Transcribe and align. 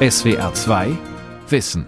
SWR 0.00 0.54
2 0.54 0.96
Wissen. 1.48 1.84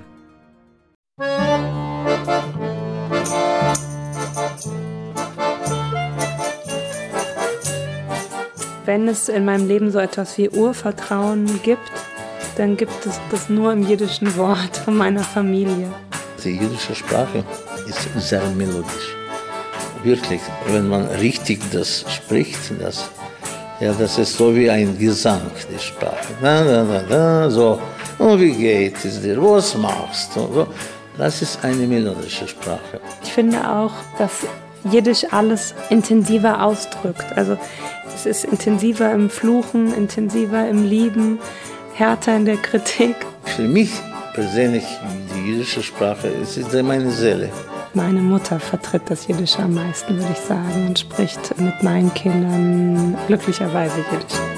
Wenn 8.85 9.07
es 9.07 9.29
in 9.29 9.45
meinem 9.45 9.69
Leben 9.69 9.93
so 9.93 10.01
etwas 10.01 10.37
wie 10.39 10.51
Urvertrauen 10.51 11.63
gibt, 11.63 11.79
dann 12.57 12.77
gibt 12.77 13.07
es 13.07 13.21
das 13.31 13.49
nur 13.49 13.73
im 13.73 13.87
jiddischen 13.87 14.37
Wort 14.37 14.77
von 14.77 14.97
meiner 14.97 15.23
Familie. 15.23 15.93
Die 16.43 16.57
jiddische 16.57 16.97
Sprache 16.97 17.45
ist 17.87 18.09
sehr 18.29 18.43
melodisch. 18.57 19.15
Wirklich, 20.03 20.41
wenn 20.67 20.89
man 20.89 21.07
richtig 21.07 21.61
das 21.71 22.05
spricht, 22.13 22.73
das, 22.81 23.09
ja, 23.79 23.93
das 23.93 24.19
ist 24.19 24.37
so 24.37 24.53
wie 24.57 24.69
ein 24.69 24.99
Gesang, 24.99 25.43
die 25.73 25.79
Sprache. 25.79 26.35
Da, 26.43 26.65
da, 26.65 26.83
da, 26.83 27.03
da, 27.09 27.51
so, 27.51 27.81
und 28.21 28.41
wie 28.41 28.53
geht 28.53 29.05
es 29.05 29.21
dir, 29.21 29.43
was 29.43 29.77
machst 29.77 30.37
du? 30.37 30.67
Das 31.17 31.43
ist 31.43 31.65
eine 31.65 31.87
melodische 31.87 32.47
Sprache. 32.47 33.01
Ich 33.23 33.33
finde 33.33 33.59
auch, 33.69 33.93
dass 34.19 34.47
Jiddisch 34.85 35.27
alles 35.31 35.75
intensiver 35.91 36.63
ausdrückt. 36.63 37.27
Also 37.37 37.59
es 38.15 38.27
ist 38.27 38.45
intensiver 38.45 39.13
im 39.13 39.29
Fluchen, 39.29 39.95
intensiver 39.95 40.69
im 40.69 40.85
Lieben, 40.85 41.39
härter 41.95 42.37
in 42.37 42.45
der 42.47 42.57
Kritik. 42.57 43.15
Für 43.45 43.69
mich 43.69 43.91
persönlich, 44.35 44.85
die 45.35 45.51
jiddische 45.51 45.83
Sprache 45.83 46.29
ist 46.29 46.59
meine 46.83 47.11
Seele. 47.11 47.51
Meine 47.93 48.21
Mutter 48.21 48.61
vertritt 48.61 49.03
das 49.09 49.27
Jiddische 49.27 49.59
am 49.59 49.75
meisten, 49.75 50.17
würde 50.17 50.33
ich 50.33 50.41
sagen, 50.41 50.87
und 50.87 50.99
spricht 50.99 51.59
mit 51.59 51.83
meinen 51.83 52.13
Kindern 52.15 53.19
glücklicherweise 53.27 53.97
Jiddisch. 54.11 54.50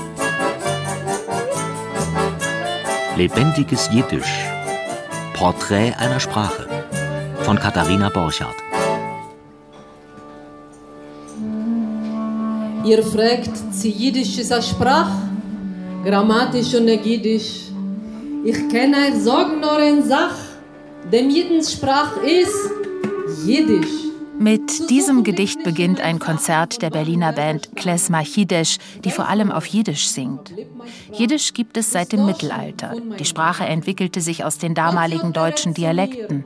Lebendiges 3.17 3.91
Jiddisch. 3.93 4.47
Porträt 5.35 5.93
einer 5.99 6.19
Sprache 6.19 6.67
von 7.43 7.59
Katharina 7.59 8.09
Borchardt. 8.09 8.57
Ihr 12.85 13.03
fragt, 13.03 13.51
sie 13.71 13.91
Jiddisch 13.91 14.39
ist 14.39 14.51
eine 14.51 14.63
Sprache, 14.63 15.29
grammatisch 16.05 16.75
und 16.75 16.89
Jiddisch. 16.89 17.69
Ich 18.45 18.69
kann 18.71 18.95
euch 18.95 19.23
sagen 19.23 19.61
nur 19.61 19.77
eine 19.77 20.03
Sache, 20.03 20.43
dem 21.13 21.29
Jiddens 21.29 21.71
Sprache 21.73 22.21
ist 22.27 22.71
Jiddisch. 23.47 24.02
Mit 24.43 24.91
diesem 24.91 25.23
Gedicht 25.23 25.63
beginnt 25.63 26.01
ein 26.01 26.19
Konzert 26.19 26.83
der 26.83 26.91
Berliner 26.91 27.33
Band 27.33 27.77
Klezmer 27.77 28.23
Jiddisch, 28.23 28.79
die 29.05 29.13
vor 29.13 29.29
allem 29.29 29.53
auf 29.53 29.67
Jiddisch 29.67 30.09
singt. 30.09 30.53
Jiddisch 31.13 31.55
gibt 31.55 31.77
es 31.77 31.93
seit 31.93 32.11
dem 32.11 32.27
Mittelalter. 32.27 32.97
Die 33.21 33.25
Sprache 33.25 33.65
entwickelte 33.65 34.21
sich 34.21 34.45
aus 34.45 34.59
den 34.59 34.75
damaligen 34.75 35.33
deutschen 35.33 35.75
Dialekten. 35.75 36.45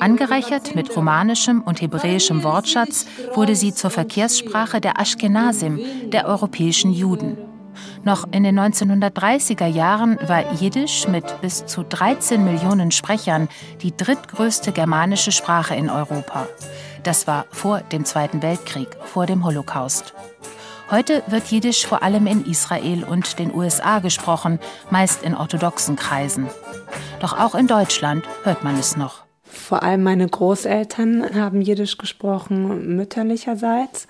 Angereichert 0.00 0.74
mit 0.74 0.96
romanischem 0.96 1.62
und 1.62 1.80
hebräischem 1.80 2.42
Wortschatz 2.42 3.06
wurde 3.34 3.54
sie 3.54 3.72
zur 3.72 3.90
Verkehrssprache 3.90 4.80
der 4.80 4.98
Ashkenazim, 4.98 5.78
der 6.10 6.26
europäischen 6.26 6.92
Juden. 6.92 7.38
Noch 8.02 8.26
in 8.32 8.42
den 8.42 8.58
1930er 8.58 9.66
Jahren 9.66 10.18
war 10.26 10.52
Jiddisch 10.54 11.06
mit 11.06 11.40
bis 11.42 11.64
zu 11.66 11.84
13 11.84 12.42
Millionen 12.42 12.90
Sprechern 12.90 13.48
die 13.82 13.96
drittgrößte 13.96 14.72
germanische 14.72 15.30
Sprache 15.30 15.76
in 15.76 15.90
Europa. 15.90 16.48
Das 17.02 17.26
war 17.26 17.46
vor 17.50 17.80
dem 17.80 18.04
Zweiten 18.04 18.42
Weltkrieg, 18.42 18.88
vor 19.04 19.26
dem 19.26 19.44
Holocaust. 19.44 20.12
Heute 20.90 21.22
wird 21.28 21.46
Jiddisch 21.46 21.86
vor 21.86 22.02
allem 22.02 22.26
in 22.26 22.44
Israel 22.44 23.04
und 23.04 23.38
den 23.38 23.54
USA 23.54 24.00
gesprochen, 24.00 24.58
meist 24.90 25.22
in 25.22 25.34
orthodoxen 25.34 25.96
Kreisen. 25.96 26.48
Doch 27.20 27.38
auch 27.38 27.54
in 27.54 27.68
Deutschland 27.68 28.24
hört 28.42 28.64
man 28.64 28.76
es 28.78 28.96
noch. 28.96 29.22
Vor 29.44 29.82
allem 29.82 30.02
meine 30.02 30.28
Großeltern 30.28 31.34
haben 31.34 31.62
Jiddisch 31.62 31.96
gesprochen, 31.96 32.96
mütterlicherseits. 32.96 34.06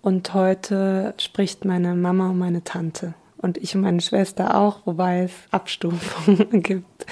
Und 0.00 0.32
heute 0.34 1.14
spricht 1.18 1.64
meine 1.64 1.94
Mama 1.94 2.30
und 2.30 2.38
meine 2.38 2.64
Tante. 2.64 3.14
Und 3.46 3.58
ich 3.58 3.76
und 3.76 3.82
meine 3.82 4.00
Schwester 4.00 4.56
auch, 4.56 4.80
wobei 4.86 5.20
es 5.20 5.32
Abstufungen 5.52 6.62
gibt 6.64 7.06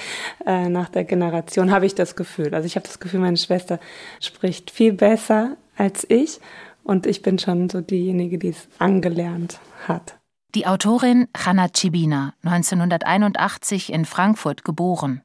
äh, 0.45 0.67
nach 0.67 0.89
der 0.89 1.05
Generation, 1.05 1.71
habe 1.71 1.85
ich 1.85 1.95
das 1.95 2.17
Gefühl. 2.17 2.53
Also 2.53 2.65
ich 2.65 2.75
habe 2.75 2.85
das 2.85 2.99
Gefühl, 2.99 3.21
meine 3.21 3.37
Schwester 3.37 3.79
spricht 4.19 4.69
viel 4.69 4.91
besser 4.91 5.55
als 5.77 6.05
ich. 6.09 6.41
Und 6.83 7.05
ich 7.05 7.21
bin 7.21 7.39
schon 7.39 7.69
so 7.69 7.79
diejenige, 7.79 8.37
die 8.37 8.49
es 8.49 8.67
angelernt 8.79 9.61
hat. 9.87 10.17
Die 10.55 10.67
Autorin 10.67 11.29
Hanna 11.37 11.69
Cibina, 11.73 12.33
1981 12.43 13.93
in 13.93 14.03
Frankfurt 14.03 14.65
geboren. 14.65 15.21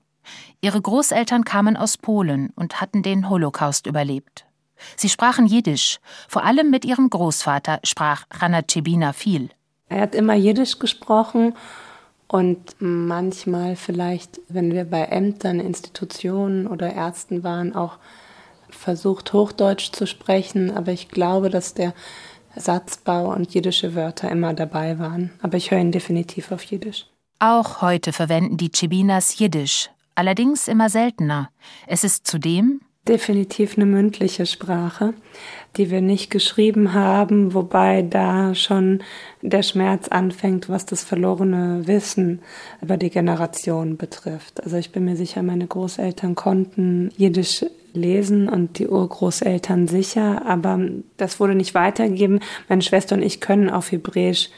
Ihre 0.60 0.80
Großeltern 0.80 1.42
kamen 1.42 1.76
aus 1.76 1.98
Polen 1.98 2.50
und 2.54 2.80
hatten 2.80 3.02
den 3.02 3.28
Holocaust 3.28 3.88
überlebt. 3.88 4.46
Sie 4.94 5.08
sprachen 5.08 5.48
Jiddisch. 5.48 5.98
Vor 6.28 6.44
allem 6.44 6.70
mit 6.70 6.84
ihrem 6.84 7.10
Großvater 7.10 7.80
sprach 7.82 8.26
Hanna 8.40 8.60
Cibina 8.70 9.12
viel. 9.12 9.50
Er 9.90 10.00
hat 10.00 10.14
immer 10.14 10.34
Jiddisch 10.34 10.78
gesprochen 10.78 11.54
und 12.28 12.76
manchmal 12.78 13.74
vielleicht, 13.74 14.40
wenn 14.48 14.72
wir 14.72 14.84
bei 14.84 15.02
Ämtern, 15.02 15.58
Institutionen 15.58 16.68
oder 16.68 16.94
Ärzten 16.94 17.42
waren, 17.42 17.74
auch 17.74 17.98
versucht, 18.70 19.32
Hochdeutsch 19.32 19.90
zu 19.90 20.06
sprechen. 20.06 20.70
Aber 20.70 20.92
ich 20.92 21.08
glaube, 21.08 21.50
dass 21.50 21.74
der 21.74 21.92
Satzbau 22.54 23.34
und 23.34 23.52
jiddische 23.52 23.96
Wörter 23.96 24.30
immer 24.30 24.54
dabei 24.54 25.00
waren. 25.00 25.32
Aber 25.42 25.56
ich 25.56 25.72
höre 25.72 25.80
ihn 25.80 25.92
definitiv 25.92 26.52
auf 26.52 26.62
Jiddisch. 26.62 27.06
Auch 27.40 27.82
heute 27.82 28.12
verwenden 28.12 28.58
die 28.58 28.70
Chibinas 28.70 29.38
Jiddisch, 29.38 29.90
allerdings 30.14 30.68
immer 30.68 30.88
seltener. 30.88 31.50
Es 31.88 32.04
ist 32.04 32.28
zudem 32.28 32.80
definitiv 33.10 33.76
eine 33.76 33.86
mündliche 33.86 34.46
Sprache, 34.46 35.12
die 35.76 35.90
wir 35.90 36.00
nicht 36.00 36.30
geschrieben 36.30 36.94
haben, 36.94 37.54
wobei 37.54 38.02
da 38.02 38.54
schon 38.54 39.02
der 39.42 39.62
Schmerz 39.62 40.08
anfängt, 40.08 40.68
was 40.68 40.86
das 40.86 41.02
verlorene 41.02 41.86
Wissen 41.86 42.40
über 42.80 42.96
die 42.96 43.10
Generation 43.10 43.96
betrifft. 43.96 44.62
Also 44.62 44.76
ich 44.76 44.92
bin 44.92 45.04
mir 45.04 45.16
sicher, 45.16 45.42
meine 45.42 45.66
Großeltern 45.66 46.36
konnten 46.36 47.10
Jiddisch 47.16 47.64
lesen 47.92 48.48
und 48.48 48.78
die 48.78 48.86
Urgroßeltern 48.86 49.88
sicher, 49.88 50.46
aber 50.46 50.78
das 51.16 51.40
wurde 51.40 51.56
nicht 51.56 51.74
weitergegeben. 51.74 52.38
Meine 52.68 52.82
Schwester 52.82 53.16
und 53.16 53.22
ich 53.22 53.40
können 53.40 53.70
auf 53.70 53.90
Hebräisch 53.90 54.50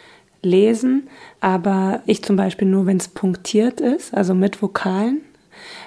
lesen, 0.43 1.09
aber 1.41 2.03
ich 2.05 2.23
zum 2.23 2.37
Beispiel 2.37 2.69
nur, 2.69 2.85
wenn 2.85 2.99
es 2.99 3.09
punktiert 3.09 3.81
ist, 3.81 4.13
also 4.13 4.35
mit 4.35 4.61
Vokalen. 4.61 5.23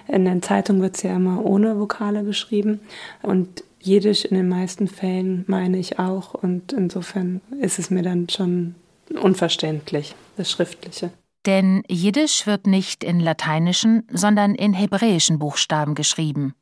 In 0.07 0.25
den 0.25 0.41
Zeitungen 0.41 0.81
wird 0.81 0.95
es 0.95 1.03
ja 1.03 1.15
immer 1.15 1.45
ohne 1.45 1.79
Vokale 1.79 2.23
geschrieben 2.23 2.79
und 3.21 3.63
Jiddisch 3.79 4.25
in 4.25 4.35
den 4.35 4.49
meisten 4.49 4.87
Fällen 4.87 5.45
meine 5.47 5.77
ich 5.77 5.99
auch 5.99 6.33
und 6.33 6.73
insofern 6.73 7.41
ist 7.61 7.77
es 7.77 7.91
mir 7.91 8.01
dann 8.01 8.27
schon 8.29 8.73
unverständlich, 9.21 10.15
das 10.37 10.49
Schriftliche. 10.49 11.11
Denn 11.45 11.83
Jiddisch 11.87 12.47
wird 12.47 12.65
nicht 12.65 13.03
in 13.03 13.19
lateinischen, 13.19 14.07
sondern 14.11 14.55
in 14.55 14.73
hebräischen 14.73 15.37
Buchstaben 15.37 15.93
geschrieben. 15.93 16.55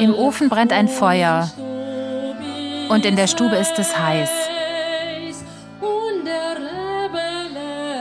Im 0.00 0.14
Ofen 0.14 0.48
brennt 0.48 0.72
ein 0.72 0.88
Feuer 0.88 1.50
und 2.88 3.04
in 3.04 3.16
der 3.16 3.26
Stube 3.26 3.56
ist 3.56 3.78
es 3.78 3.98
heiß. 3.98 4.30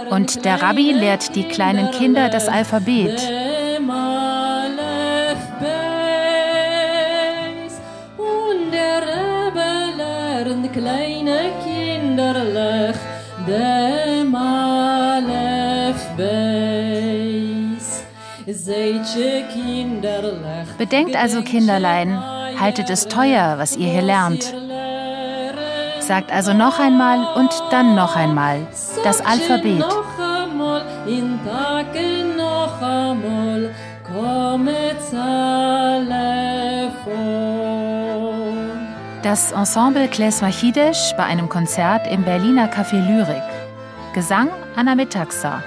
Und 0.10 0.46
der 0.46 0.62
Rabbi 0.62 0.94
lehrt 0.94 1.36
die 1.36 1.44
kleinen 1.44 1.92
Kinder 1.92 2.30
das 2.30 2.48
Alphabet. 2.48 3.22
kleine 10.78 11.52
Kinderlech, 11.64 12.98
dem 13.48 14.36
Aleph 14.36 16.04
Bedenkt 20.78 21.16
also, 21.16 21.42
Kinderlein, 21.42 22.20
haltet 22.60 22.90
es 22.90 23.08
teuer, 23.08 23.58
was 23.58 23.78
ihr 23.78 23.88
hier 23.88 24.02
lernt. 24.02 24.54
Sagt 26.00 26.32
also 26.32 26.54
noch 26.54 26.80
einmal 26.80 27.20
und 27.36 27.52
dann 27.72 27.96
noch 27.96 28.16
einmal 28.16 28.68
das 29.04 29.22
Alphabet. 29.22 29.86
Das 39.24 39.52
Ensemble 39.52 40.08
Klezmer-Chidesch 40.08 41.14
bei 41.16 41.24
einem 41.24 41.48
Konzert 41.50 42.08
im 42.08 42.24
Berliner 42.24 42.70
Café 42.70 43.00
Lyrik. 43.00 43.44
Gesang 44.14 44.50
Anna 44.76 44.96
Metaxa. 44.96 45.62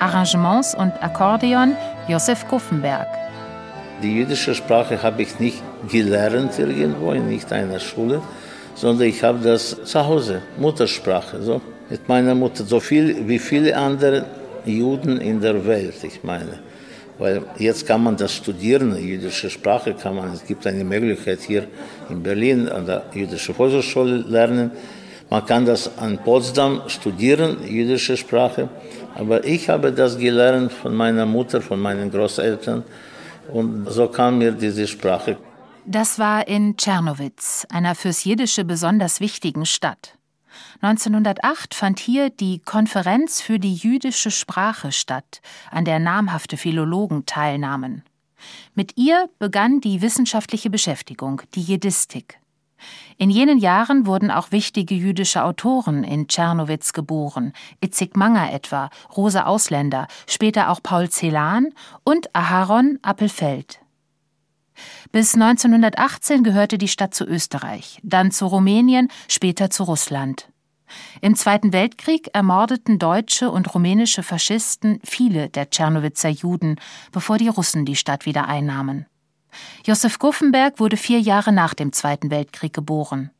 Arrangements 0.00 0.74
und 0.74 0.92
Akkordeon 1.02 1.76
Josef 2.06 2.46
Kuffenberg. 2.48 3.06
Die 4.02 4.14
jüdische 4.14 4.54
Sprache 4.54 5.02
habe 5.02 5.22
ich 5.22 5.38
nicht 5.40 5.62
gelernt 5.90 6.58
irgendwo, 6.58 7.12
in 7.12 7.28
nicht 7.28 7.50
einer 7.50 7.80
Schule, 7.80 8.20
sondern 8.74 9.08
ich 9.08 9.22
habe 9.24 9.38
das 9.38 9.76
zu 9.84 10.06
Hause, 10.06 10.42
Muttersprache, 10.58 11.40
so 11.42 11.62
mit 11.88 12.06
meiner 12.06 12.34
Mutter, 12.34 12.64
so 12.64 12.78
viel 12.80 13.26
wie 13.26 13.38
viele 13.38 13.74
andere 13.76 14.26
Juden 14.66 15.18
in 15.18 15.40
der 15.40 15.66
Welt, 15.66 16.02
ich 16.02 16.22
meine. 16.22 16.58
Weil 17.18 17.42
jetzt 17.58 17.86
kann 17.86 18.02
man 18.02 18.16
das 18.16 18.34
studieren, 18.34 18.96
jüdische 18.98 19.48
Sprache 19.48 19.94
kann 19.94 20.16
man, 20.16 20.32
es 20.32 20.44
gibt 20.44 20.66
eine 20.66 20.84
Möglichkeit 20.84 21.40
hier 21.40 21.68
in 22.10 22.22
Berlin 22.22 22.68
an 22.68 22.84
der 22.84 23.04
jüdischen 23.14 23.54
Volkshochschule 23.54 24.24
lernen. 24.28 24.72
Man 25.30 25.46
kann 25.46 25.64
das 25.64 25.90
an 25.96 26.18
Potsdam 26.18 26.82
studieren, 26.88 27.56
jüdische 27.66 28.16
Sprache. 28.16 28.68
Aber 29.14 29.44
ich 29.44 29.68
habe 29.68 29.92
das 29.92 30.18
gelernt 30.18 30.72
von 30.72 30.94
meiner 30.94 31.26
Mutter, 31.26 31.60
von 31.60 31.80
meinen 31.80 32.10
Großeltern. 32.10 32.82
Und 33.52 33.86
so 33.90 34.08
kam 34.08 34.38
mir 34.38 34.52
diese 34.52 34.86
Sprache. 34.86 35.36
Das 35.86 36.18
war 36.18 36.48
in 36.48 36.76
Tschernowitz, 36.76 37.66
einer 37.70 37.94
fürs 37.94 38.24
Jiddische 38.24 38.64
besonders 38.64 39.20
wichtigen 39.20 39.66
Stadt. 39.66 40.16
1908 40.80 41.74
fand 41.74 41.98
hier 41.98 42.30
die 42.30 42.60
Konferenz 42.60 43.40
für 43.40 43.58
die 43.58 43.74
jüdische 43.74 44.30
Sprache 44.30 44.92
statt, 44.92 45.40
an 45.70 45.84
der 45.84 45.98
namhafte 45.98 46.56
Philologen 46.56 47.26
teilnahmen. 47.26 48.02
Mit 48.74 48.96
ihr 48.96 49.28
begann 49.38 49.80
die 49.80 50.02
wissenschaftliche 50.02 50.70
Beschäftigung, 50.70 51.42
die 51.54 51.62
Jiddistik. 51.62 52.38
In 53.16 53.30
jenen 53.30 53.58
Jahren 53.58 54.06
wurden 54.06 54.30
auch 54.30 54.50
wichtige 54.50 54.94
jüdische 54.94 55.44
Autoren 55.44 56.04
in 56.04 56.26
Tschernowitz 56.28 56.92
geboren, 56.92 57.52
Itzig 57.80 58.16
Manger 58.16 58.52
etwa, 58.52 58.90
Rosa 59.16 59.44
Ausländer, 59.44 60.08
später 60.26 60.70
auch 60.70 60.82
Paul 60.82 61.08
Celan 61.08 61.68
und 62.04 62.34
Aharon 62.34 62.98
Appelfeld. 63.02 63.80
Bis 65.12 65.34
1918 65.34 66.42
gehörte 66.42 66.78
die 66.78 66.88
Stadt 66.88 67.14
zu 67.14 67.24
Österreich, 67.24 68.00
dann 68.02 68.32
zu 68.32 68.46
Rumänien, 68.46 69.08
später 69.28 69.70
zu 69.70 69.84
Russland. 69.84 70.48
Im 71.20 71.34
Zweiten 71.36 71.72
Weltkrieg 71.72 72.30
ermordeten 72.34 72.98
deutsche 72.98 73.50
und 73.50 73.74
rumänische 73.74 74.22
Faschisten 74.22 75.00
viele 75.04 75.48
der 75.48 75.70
Tschernowitzer 75.70 76.28
Juden, 76.28 76.76
bevor 77.12 77.38
die 77.38 77.48
Russen 77.48 77.84
die 77.84 77.96
Stadt 77.96 78.26
wieder 78.26 78.46
einnahmen. 78.46 79.06
Josef 79.86 80.18
Guffenberg 80.18 80.80
wurde 80.80 80.96
vier 80.96 81.20
Jahre 81.20 81.52
nach 81.52 81.74
dem 81.74 81.92
Zweiten 81.92 82.30
Weltkrieg 82.30 82.72
geboren. 82.72 83.30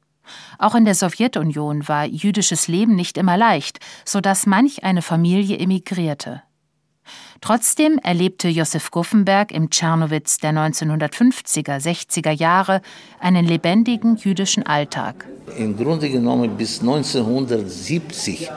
Auch 0.58 0.74
in 0.74 0.84
der 0.84 0.94
Sowjetunion 0.94 1.86
war 1.88 2.06
jüdisches 2.06 2.68
Leben 2.68 2.94
nicht 2.94 3.18
immer 3.18 3.36
leicht, 3.36 3.80
so 4.04 4.20
dass 4.20 4.46
manch 4.46 4.84
eine 4.84 5.02
Familie 5.02 5.58
emigrierte. 5.58 6.42
Trotzdem 7.42 7.98
erlebte 8.02 8.48
Josef 8.48 8.90
Guffenberg 8.90 9.52
im 9.52 9.68
Tschernowitz 9.68 10.38
der 10.38 10.52
1950er, 10.52 11.78
60er 11.78 12.30
Jahre 12.30 12.80
einen 13.20 13.44
lebendigen 13.44 14.16
jüdischen 14.16 14.64
Alltag. 14.64 15.26
Im 15.58 15.76
Grunde 15.76 16.08
genommen 16.08 16.56
bis 16.56 16.80
1970 16.80 18.50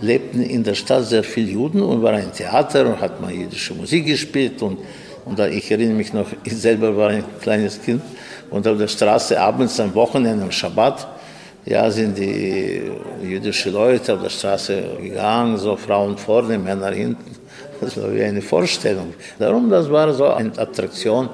lebten 0.00 0.42
in 0.42 0.64
der 0.64 0.74
Stadt 0.74 1.06
sehr 1.06 1.22
viele 1.22 1.52
Juden 1.52 1.82
und 1.82 2.02
war 2.02 2.12
ein 2.12 2.32
Theater 2.32 2.86
und 2.86 3.00
hat 3.00 3.20
man 3.20 3.32
jüdische 3.32 3.74
Musik 3.74 4.06
gespielt 4.06 4.60
und 4.62 4.78
und 5.24 5.38
ich 5.38 5.70
erinnere 5.70 5.96
mich 5.96 6.12
noch, 6.12 6.26
ich 6.44 6.56
selber 6.56 6.96
war 6.96 7.10
ein 7.10 7.24
kleines 7.40 7.80
Kind 7.80 8.02
und 8.50 8.66
auf 8.68 8.78
der 8.78 8.88
Straße 8.88 9.40
abends 9.40 9.80
am 9.80 9.94
Wochenende, 9.94 10.44
am 10.44 10.52
Schabbat, 10.52 11.06
ja, 11.64 11.90
sind 11.90 12.18
die 12.18 12.82
jüdischen 13.22 13.72
Leute 13.72 14.14
auf 14.14 14.22
der 14.22 14.28
Straße 14.28 14.82
gegangen, 15.00 15.56
so 15.56 15.76
Frauen 15.76 16.18
vorne, 16.18 16.58
Männer 16.58 16.90
hinten. 16.90 17.36
Das 17.80 17.96
war 18.00 18.14
wie 18.14 18.22
eine 18.22 18.42
Vorstellung. 18.42 19.14
Darum, 19.38 19.70
das 19.70 19.90
war 19.90 20.12
so 20.12 20.26
eine 20.26 20.56
Attraktion 20.58 21.30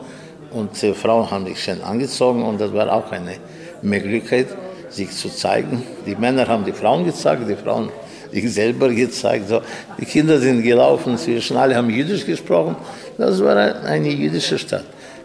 und 0.52 0.80
die 0.80 0.94
Frauen 0.94 1.30
haben 1.30 1.46
sich 1.46 1.60
schön 1.60 1.82
angezogen 1.82 2.44
und 2.44 2.60
das 2.60 2.72
war 2.72 2.92
auch 2.92 3.10
eine 3.10 3.36
Möglichkeit, 3.82 4.46
sich 4.88 5.10
zu 5.10 5.28
zeigen. 5.28 5.82
Die 6.06 6.14
Männer 6.14 6.46
haben 6.46 6.64
die 6.64 6.72
Frauen 6.72 7.04
gezeigt, 7.04 7.42
die 7.48 7.56
Frauen 7.56 7.90
sich 8.32 8.52
selber 8.52 8.88
gezeigt. 8.88 9.48
So. 9.48 9.60
Die 9.98 10.04
Kinder 10.04 10.38
sind 10.38 10.62
gelaufen 10.62 11.18
zwischen, 11.18 11.56
alle 11.56 11.74
haben 11.74 11.90
Jüdisch 11.90 12.24
gesprochen 12.24 12.76
das 13.20 13.42
war 13.44 13.56
eine 13.56 14.08
jüdische 14.08 14.58
Stadt 14.58 14.84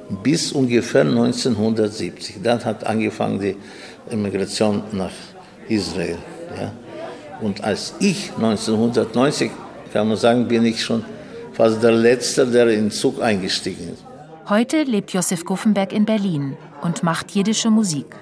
bis 0.10 0.52
ungefähr 0.52 1.02
1970. 1.02 2.42
Dann 2.44 2.64
hat 2.64 2.86
angefangen 2.86 3.40
die 3.40 3.56
Immigration 4.10 4.84
nach 4.92 5.12
Israel. 5.68 6.18
Ja. 6.60 6.72
Und 7.42 7.64
als 7.64 7.96
ich 8.00 8.32
1990, 8.36 9.52
kann 9.92 10.08
man 10.08 10.18
sagen, 10.18 10.48
bin 10.48 10.66
ich 10.66 10.84
schon 10.84 11.04
fast 11.54 11.82
der 11.82 11.92
Letzte, 11.92 12.46
der 12.46 12.68
in 12.68 12.86
den 12.86 12.92
Zug 12.92 13.22
eingestiegen 13.22 13.94
ist. 13.94 14.04
Heute 14.50 14.84
lebt 14.84 15.12
Josef 15.12 15.44
Guffenberg 15.44 15.92
in 15.92 16.06
Berlin 16.06 16.58
und 16.82 17.02
macht 17.02 17.32
jiddische 17.32 17.72
Musik. 17.72 18.16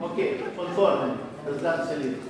Okay, 0.00 0.36
von 0.56 0.66
vorne, 0.74 1.14
das 1.44 1.62
ganze 1.62 1.96
Lied. 1.96 2.25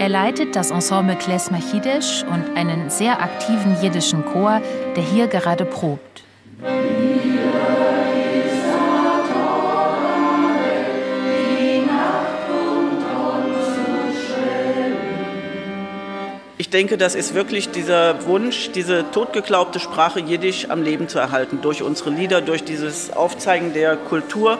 Er 0.00 0.08
leitet 0.08 0.56
das 0.56 0.70
Ensemble 0.70 1.14
Kles 1.14 1.50
Machidesh 1.50 2.24
und 2.24 2.56
einen 2.56 2.88
sehr 2.88 3.20
aktiven 3.20 3.76
jiddischen 3.82 4.24
Chor, 4.24 4.62
der 4.96 5.02
hier 5.02 5.26
gerade 5.26 5.66
probt. 5.66 6.22
Ich 16.56 16.70
denke, 16.70 16.96
das 16.96 17.14
ist 17.14 17.34
wirklich 17.34 17.70
dieser 17.70 18.24
Wunsch, 18.24 18.70
diese 18.70 19.04
totgeglaubte 19.10 19.80
Sprache 19.80 20.20
Jiddisch 20.20 20.70
am 20.70 20.82
Leben 20.82 21.08
zu 21.08 21.18
erhalten, 21.18 21.58
durch 21.60 21.82
unsere 21.82 22.08
Lieder, 22.08 22.40
durch 22.40 22.64
dieses 22.64 23.12
Aufzeigen 23.12 23.74
der 23.74 23.96
Kultur, 23.96 24.58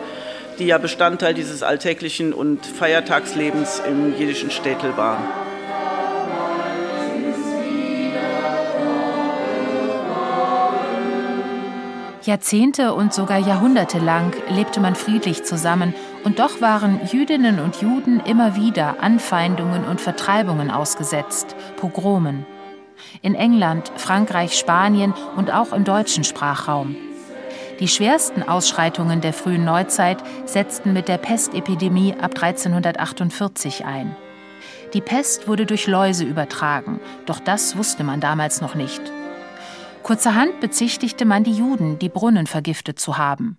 die 0.60 0.66
ja 0.66 0.78
Bestandteil 0.78 1.32
dieses 1.32 1.62
alltäglichen 1.62 2.32
und 2.34 2.64
Feiertagslebens 2.64 3.80
im 3.88 4.16
jiddischen 4.16 4.50
Städtel 4.50 4.96
waren. 4.96 5.24
Jahrzehnte 12.22 12.92
und 12.92 13.14
sogar 13.14 13.38
Jahrhunderte 13.38 13.98
lang 13.98 14.36
lebte 14.50 14.80
man 14.80 14.94
friedlich 14.94 15.42
zusammen, 15.44 15.94
und 16.22 16.38
doch 16.38 16.60
waren 16.60 17.00
Jüdinnen 17.10 17.58
und 17.58 17.80
Juden 17.80 18.20
immer 18.20 18.54
wieder 18.56 19.02
Anfeindungen 19.02 19.86
und 19.86 20.02
Vertreibungen 20.02 20.70
ausgesetzt, 20.70 21.56
Pogromen. 21.76 22.44
In 23.22 23.34
England, 23.34 23.90
Frankreich, 23.96 24.58
Spanien 24.58 25.14
und 25.36 25.50
auch 25.50 25.72
im 25.72 25.84
deutschen 25.84 26.22
Sprachraum. 26.22 26.94
Die 27.80 27.88
schwersten 27.88 28.42
Ausschreitungen 28.42 29.22
der 29.22 29.32
frühen 29.32 29.64
Neuzeit 29.64 30.22
setzten 30.44 30.92
mit 30.92 31.08
der 31.08 31.16
Pestepidemie 31.16 32.12
ab 32.12 32.34
1348 32.34 33.86
ein. 33.86 34.14
Die 34.92 35.00
Pest 35.00 35.48
wurde 35.48 35.64
durch 35.64 35.86
Läuse 35.86 36.24
übertragen, 36.24 37.00
doch 37.24 37.40
das 37.40 37.78
wusste 37.78 38.04
man 38.04 38.20
damals 38.20 38.60
noch 38.60 38.74
nicht. 38.74 39.00
Kurzerhand 40.02 40.60
bezichtigte 40.60 41.24
man 41.24 41.42
die 41.42 41.54
Juden, 41.54 41.98
die 41.98 42.10
Brunnen 42.10 42.46
vergiftet 42.46 42.98
zu 42.98 43.16
haben. 43.16 43.56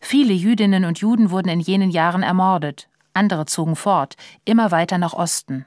Viele 0.00 0.32
Jüdinnen 0.32 0.84
und 0.84 0.98
Juden 0.98 1.30
wurden 1.30 1.48
in 1.48 1.60
jenen 1.60 1.90
Jahren 1.90 2.24
ermordet, 2.24 2.88
andere 3.14 3.46
zogen 3.46 3.76
fort, 3.76 4.16
immer 4.44 4.72
weiter 4.72 4.98
nach 4.98 5.12
Osten. 5.12 5.66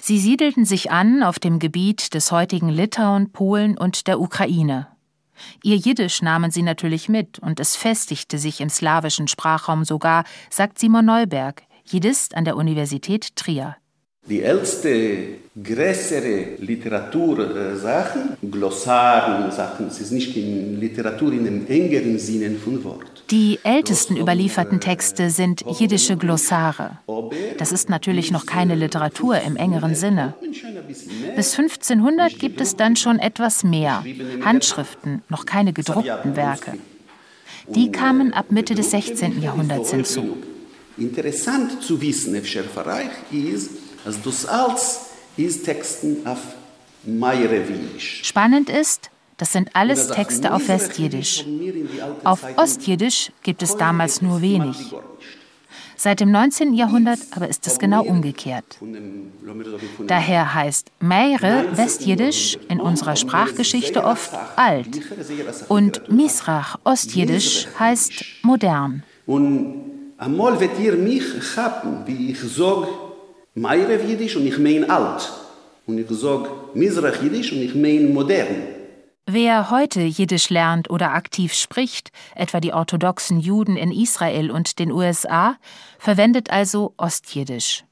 Sie 0.00 0.18
siedelten 0.18 0.66
sich 0.66 0.90
an 0.90 1.22
auf 1.22 1.38
dem 1.38 1.60
Gebiet 1.60 2.12
des 2.12 2.30
heutigen 2.30 2.68
Litauen, 2.68 3.32
Polen 3.32 3.78
und 3.78 4.06
der 4.06 4.20
Ukraine. 4.20 4.88
Ihr 5.62 5.76
Jiddisch 5.76 6.22
nahmen 6.22 6.50
sie 6.50 6.62
natürlich 6.62 7.08
mit 7.08 7.38
und 7.38 7.60
es 7.60 7.76
festigte 7.76 8.38
sich 8.38 8.60
im 8.60 8.68
slawischen 8.68 9.28
Sprachraum 9.28 9.84
sogar, 9.84 10.24
sagt 10.50 10.78
Simon 10.78 11.06
Neuberg, 11.06 11.62
Jiddist 11.84 12.34
an 12.34 12.44
der 12.44 12.56
Universität 12.56 13.36
Trier. 13.36 13.76
Die 14.28 14.42
älteste, 14.42 15.38
größere 15.62 16.56
Literatursachen, 16.58 18.36
Glossaren, 18.50 19.52
Sachen, 19.52 19.86
es 19.86 20.00
ist 20.00 20.10
nicht 20.10 20.36
in 20.36 20.80
Literatur 20.80 21.32
in 21.32 21.44
dem 21.44 21.66
engeren 21.68 22.18
Sinne 22.18 22.56
von 22.56 22.82
Wort. 22.82 23.22
Die 23.30 23.60
ältesten 23.62 24.16
überlieferten 24.16 24.80
Texte 24.80 25.30
sind 25.30 25.64
jiddische 25.78 26.16
Glossare. 26.16 26.98
Das 27.58 27.70
ist 27.70 27.88
natürlich 27.88 28.32
noch 28.32 28.46
keine 28.46 28.74
Literatur 28.74 29.40
im 29.40 29.54
engeren 29.54 29.94
Sinne. 29.94 30.34
Bis 31.36 31.56
1500 31.56 32.36
gibt 32.38 32.60
es 32.60 32.74
dann 32.74 32.96
schon 32.96 33.20
etwas 33.20 33.62
mehr, 33.62 34.04
Handschriften, 34.44 35.22
noch 35.28 35.46
keine 35.46 35.72
gedruckten 35.72 36.34
Werke. 36.34 36.74
Die 37.68 37.92
kamen 37.92 38.32
ab 38.32 38.46
Mitte 38.50 38.74
des 38.74 38.90
16. 38.90 39.40
Jahrhunderts 39.40 39.92
hinzu. 39.92 40.36
Interessant 40.98 41.82
zu 41.82 42.00
wissen, 42.00 42.34
im 42.34 42.44
Schärferreich 42.44 43.10
ist, 43.32 43.70
also 44.06 44.18
das 44.24 44.46
alles 44.46 45.00
ist 45.36 45.64
Texten 45.64 46.26
auf 46.26 46.38
Majerewisch. 47.04 48.22
Spannend 48.24 48.70
ist, 48.70 49.10
Das 49.38 49.52
sind 49.52 49.68
alles 49.74 50.08
Texte 50.08 50.54
auf 50.54 50.66
Westjiddisch. 50.68 51.44
Auf 52.24 52.42
Ostjiddisch 52.56 53.32
gibt 53.42 53.62
es 53.62 53.76
damals 53.76 54.22
nur 54.22 54.40
wenig. 54.40 54.94
Seit 55.98 56.20
dem 56.20 56.30
19. 56.30 56.74
Jahrhundert 56.74 57.18
aber 57.32 57.48
ist 57.48 57.66
es 57.66 57.78
genau 57.78 58.02
umgekehrt. 58.02 58.78
Daher 60.06 60.54
heißt 60.54 60.90
Meire 61.00 61.66
Westjiddisch 61.72 62.58
in 62.68 62.80
unserer 62.80 63.16
Sprachgeschichte 63.16 64.04
oft 64.04 64.32
alt 64.56 65.00
und 65.68 66.10
Misrach 66.10 66.78
Ostjiddisch 66.84 67.66
heißt 67.78 68.24
modern. 68.42 69.02
Und 69.26 70.12
einmal 70.16 70.60
wird 70.60 70.78
ihr 70.78 70.94
mich 70.94 71.24
haben, 71.56 72.06
wie 72.06 72.30
ich 72.32 72.40
sage 72.40 72.88
Meire 73.58 73.96
Jiddisch 74.02 74.36
und 74.36 74.46
ich 74.46 74.58
meine 74.58 74.90
alt. 74.90 75.32
Und 75.86 75.96
ich 75.96 76.10
sage 76.10 76.50
Misrach 76.74 77.22
Jiddisch 77.22 77.52
und 77.52 77.62
ich 77.62 77.74
meine 77.74 78.06
modern. 78.06 78.54
Wer 79.24 79.70
heute 79.70 80.02
Jiddisch 80.02 80.50
lernt 80.50 80.90
oder 80.90 81.14
aktiv 81.14 81.54
spricht, 81.54 82.10
etwa 82.34 82.60
die 82.60 82.74
orthodoxen 82.74 83.40
Juden 83.40 83.78
in 83.78 83.90
Israel 83.92 84.50
und 84.50 84.78
den 84.78 84.92
USA, 84.92 85.56
verwendet 85.98 86.50
also 86.50 86.92
Ostjiddisch. 86.98 87.84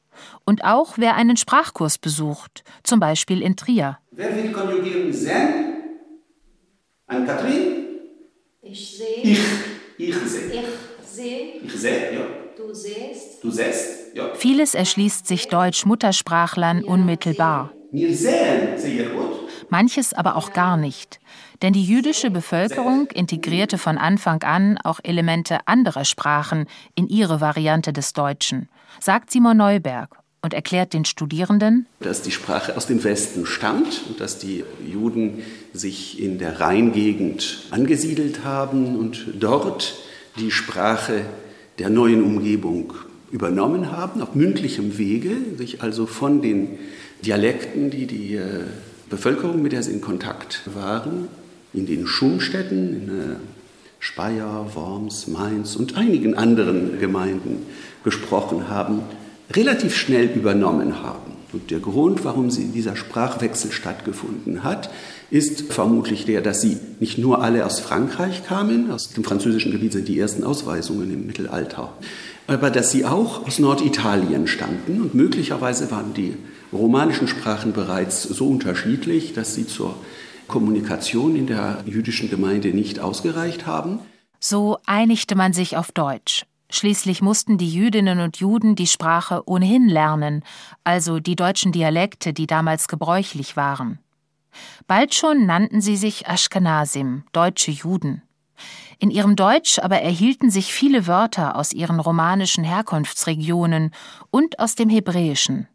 Und 0.44 0.64
auch 0.64 0.99
wer 0.99 1.16
einen 1.16 1.38
Sprachkurs 1.38 1.97
besucht, 1.97 2.62
zum 2.83 3.00
Beispiel 3.00 3.40
in 3.40 3.56
Trier. 3.56 3.99
Wer 4.11 4.37
will 4.37 4.52
konjugieren 4.52 5.14
sen? 5.14 5.76
An 7.06 7.26
Katrin? 7.26 7.87
Ich 8.61 8.99
sehe. 8.99 9.23
Ich. 9.23 9.40
Ich 9.97 10.14
sehe. 10.14 10.62
Ich 11.00 11.09
sehe. 11.09 11.54
Ich 11.62 11.73
sehe, 11.73 12.14
ja. 12.14 12.26
Du 12.54 12.75
siehst. 12.75 13.42
Du 13.42 13.50
siehst. 13.50 14.03
Vieles 14.35 14.75
erschließt 14.75 15.26
sich 15.26 15.49
Deutsch-Muttersprachlern 15.49 16.85
unmittelbar. 16.85 17.73
Manches 19.71 20.12
aber 20.12 20.37
auch 20.37 20.52
gar 20.52 20.76
nicht. 20.76 21.21
Denn 21.62 21.73
die 21.73 21.85
jüdische 21.85 22.30
Bevölkerung 22.30 23.09
integrierte 23.12 23.78
von 23.78 23.99
Anfang 23.99 24.42
an 24.42 24.78
auch 24.83 25.00
Elemente 25.02 25.66
anderer 25.66 26.04
Sprachen 26.04 26.66
in 26.94 27.09
ihre 27.09 27.40
Variante 27.40 27.92
des 27.92 28.12
Deutschen, 28.12 28.68
sagt 29.00 29.30
Simon 29.30 29.56
Neuberg 29.56 30.18
und 30.42 30.52
erklärt 30.52 30.92
den 30.92 31.04
Studierenden, 31.04 31.87
dass 32.00 32.21
die 32.21 32.33
Sprache 32.33 32.76
aus 32.76 32.87
dem 32.87 33.02
Westen 33.02 33.47
stammt 33.47 34.02
und 34.09 34.21
dass 34.21 34.38
die 34.38 34.64
Juden 34.87 35.42
sich 35.73 36.21
in 36.21 36.38
der 36.38 36.61
Rheingegend 36.61 37.62
angesiedelt 37.71 38.44
haben 38.44 38.97
und 38.99 39.25
dort 39.40 39.94
die 40.37 40.50
Sprache 40.50 41.25
der 41.78 41.88
neuen 41.88 42.23
Umgebung 42.23 42.92
übernommen 43.31 43.90
haben, 43.90 44.23
auf 44.23 44.35
mündlichem 44.35 44.99
Wege, 44.99 45.37
sich 45.57 45.83
also 45.83 46.07
von 46.07 46.43
den 46.43 46.78
Dialekten, 47.25 47.90
die 47.90 48.07
die 48.07 48.37
äh, 48.37 48.64
Bevölkerung, 49.11 49.62
mit 49.62 49.73
der 49.73 49.83
sie 49.83 49.93
in 49.93 50.00
Kontakt 50.00 50.62
waren, 50.75 51.28
in 51.73 51.87
den 51.87 52.07
Schumstädten, 52.07 52.95
in 52.95 53.09
äh, 53.09 53.37
Speyer, 53.99 54.71
Worms, 54.75 55.28
Mainz 55.28 55.76
und 55.76 55.97
einigen 55.97 56.35
anderen 56.35 57.00
Gemeinden 57.00 57.64
gesprochen 58.04 58.69
haben, 58.69 59.02
relativ 59.52 59.97
schnell 59.97 60.26
übernommen 60.26 61.02
haben. 61.02 61.34
Und 61.54 61.70
der 61.70 61.78
Grund, 61.78 62.25
warum 62.25 62.50
sie 62.50 62.66
dieser 62.66 62.96
Sprachwechsel 62.96 63.70
stattgefunden 63.70 64.64
hat, 64.64 64.90
ist 65.30 65.73
vermutlich 65.73 66.25
der, 66.25 66.40
dass 66.40 66.61
sie 66.61 66.78
nicht 66.99 67.16
nur 67.16 67.42
alle 67.42 67.64
aus 67.64 67.78
Frankreich 67.78 68.44
kamen, 68.44 68.90
aus 68.90 69.11
dem 69.11 69.23
französischen 69.23 69.70
Gebiet 69.70 69.92
sind 69.92 70.08
die 70.08 70.18
ersten 70.18 70.42
Ausweisungen 70.42 71.12
im 71.12 71.26
Mittelalter, 71.26 71.92
aber 72.49 72.70
dass 72.70 72.90
sie 72.90 73.04
auch 73.04 73.46
aus 73.46 73.61
Norditalien 73.61 74.49
stammten 74.49 75.00
und 75.00 75.14
möglicherweise 75.14 75.92
waren 75.92 76.12
die 76.12 76.34
romanischen 76.73 77.28
Sprachen 77.28 77.73
bereits 77.73 78.25
so 78.25 78.49
unterschiedlich, 78.49 79.32
dass 79.32 79.54
sie 79.54 79.66
zur 79.66 79.94
Kommunikation 80.49 81.37
in 81.37 81.46
der 81.46 81.84
jüdischen 81.87 82.30
Gemeinde 82.30 82.75
nicht 82.75 82.99
ausgereicht 82.99 83.64
haben. 83.64 84.00
So 84.40 84.78
einigte 84.87 85.37
man 85.37 85.52
sich 85.52 85.76
auf 85.76 85.92
Deutsch. 85.92 86.46
Schließlich 86.71 87.23
mussten 87.23 87.59
die 87.59 87.73
Jüdinnen 87.73 88.21
und 88.21 88.38
Juden 88.38 88.75
die 88.75 88.87
Sprache 88.87 89.42
ohnehin 89.47 89.88
lernen, 89.88 90.42
also 90.83 91.21
die 91.21 91.37
deutschen 91.37 91.73
Dialekte, 91.73 92.33
die 92.33 92.47
damals 92.47 92.88
gebräuchlich 92.88 93.56
waren. 93.56 93.99
Bald 94.87 95.14
schon 95.14 95.47
nannten 95.47 95.80
sie 95.80 95.97
sich 95.97 96.26
Ashkenazim, 96.26 97.25
deutsche 97.33 97.71
Juden. 97.71 98.23
In 98.99 99.11
ihrem 99.11 99.37
Deutsch 99.37 99.78
aber 99.78 100.00
erhielten 100.00 100.50
sich 100.50 100.73
viele 100.73 101.06
Wörter 101.06 101.56
aus 101.56 101.73
ihren 101.73 102.00
romanischen 102.00 102.64
Herkunftsregionen 102.64 103.90
und 104.30 104.59
aus 104.59 104.76
dem 104.76 104.88
Hebräischen. 104.88 105.68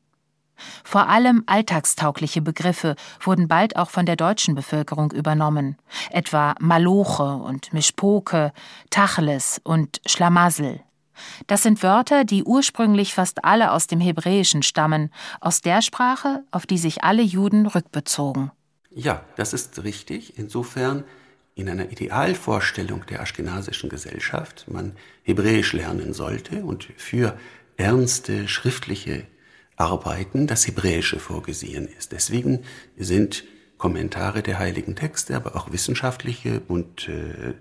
Vor 0.83 1.07
allem 1.07 1.43
alltagstaugliche 1.45 2.41
Begriffe 2.41 2.95
wurden 3.21 3.47
bald 3.47 3.75
auch 3.75 3.89
von 3.89 4.05
der 4.05 4.15
deutschen 4.15 4.55
Bevölkerung 4.55 5.11
übernommen, 5.11 5.77
etwa 6.11 6.55
Maloche 6.59 7.23
und 7.23 7.73
Mischpoke, 7.73 8.51
Tacheles 8.89 9.61
und 9.63 10.01
Schlamassel. 10.05 10.81
Das 11.47 11.63
sind 11.63 11.83
Wörter, 11.83 12.23
die 12.23 12.43
ursprünglich 12.43 13.13
fast 13.13 13.43
alle 13.43 13.71
aus 13.71 13.87
dem 13.87 13.99
Hebräischen 13.99 14.63
stammen, 14.63 15.11
aus 15.41 15.61
der 15.61 15.81
Sprache, 15.81 16.43
auf 16.51 16.65
die 16.65 16.77
sich 16.77 17.03
alle 17.03 17.21
Juden 17.21 17.65
rückbezogen. 17.65 18.51
Ja, 18.89 19.23
das 19.35 19.53
ist 19.53 19.83
richtig. 19.83 20.37
Insofern 20.37 21.03
in 21.55 21.69
einer 21.69 21.91
Idealvorstellung 21.91 23.05
der 23.07 23.21
aschkenasischen 23.21 23.89
Gesellschaft 23.89 24.65
man 24.69 24.93
Hebräisch 25.23 25.73
lernen 25.73 26.13
sollte 26.13 26.63
und 26.63 26.87
für 26.97 27.37
ernste 27.77 28.47
schriftliche 28.47 29.25
Arbeiten 29.79 30.45
das 30.45 30.67
Hebräische 30.67 31.19
vorgesehen 31.19 31.87
ist. 31.87 32.11
Deswegen 32.11 32.63
sind 32.97 33.45
Kommentare 33.77 34.43
der 34.43 34.59
heiligen 34.59 34.95
Texte, 34.95 35.35
aber 35.35 35.55
auch 35.55 35.71
wissenschaftliche 35.71 36.61
und 36.67 37.07
äh, 37.07 37.53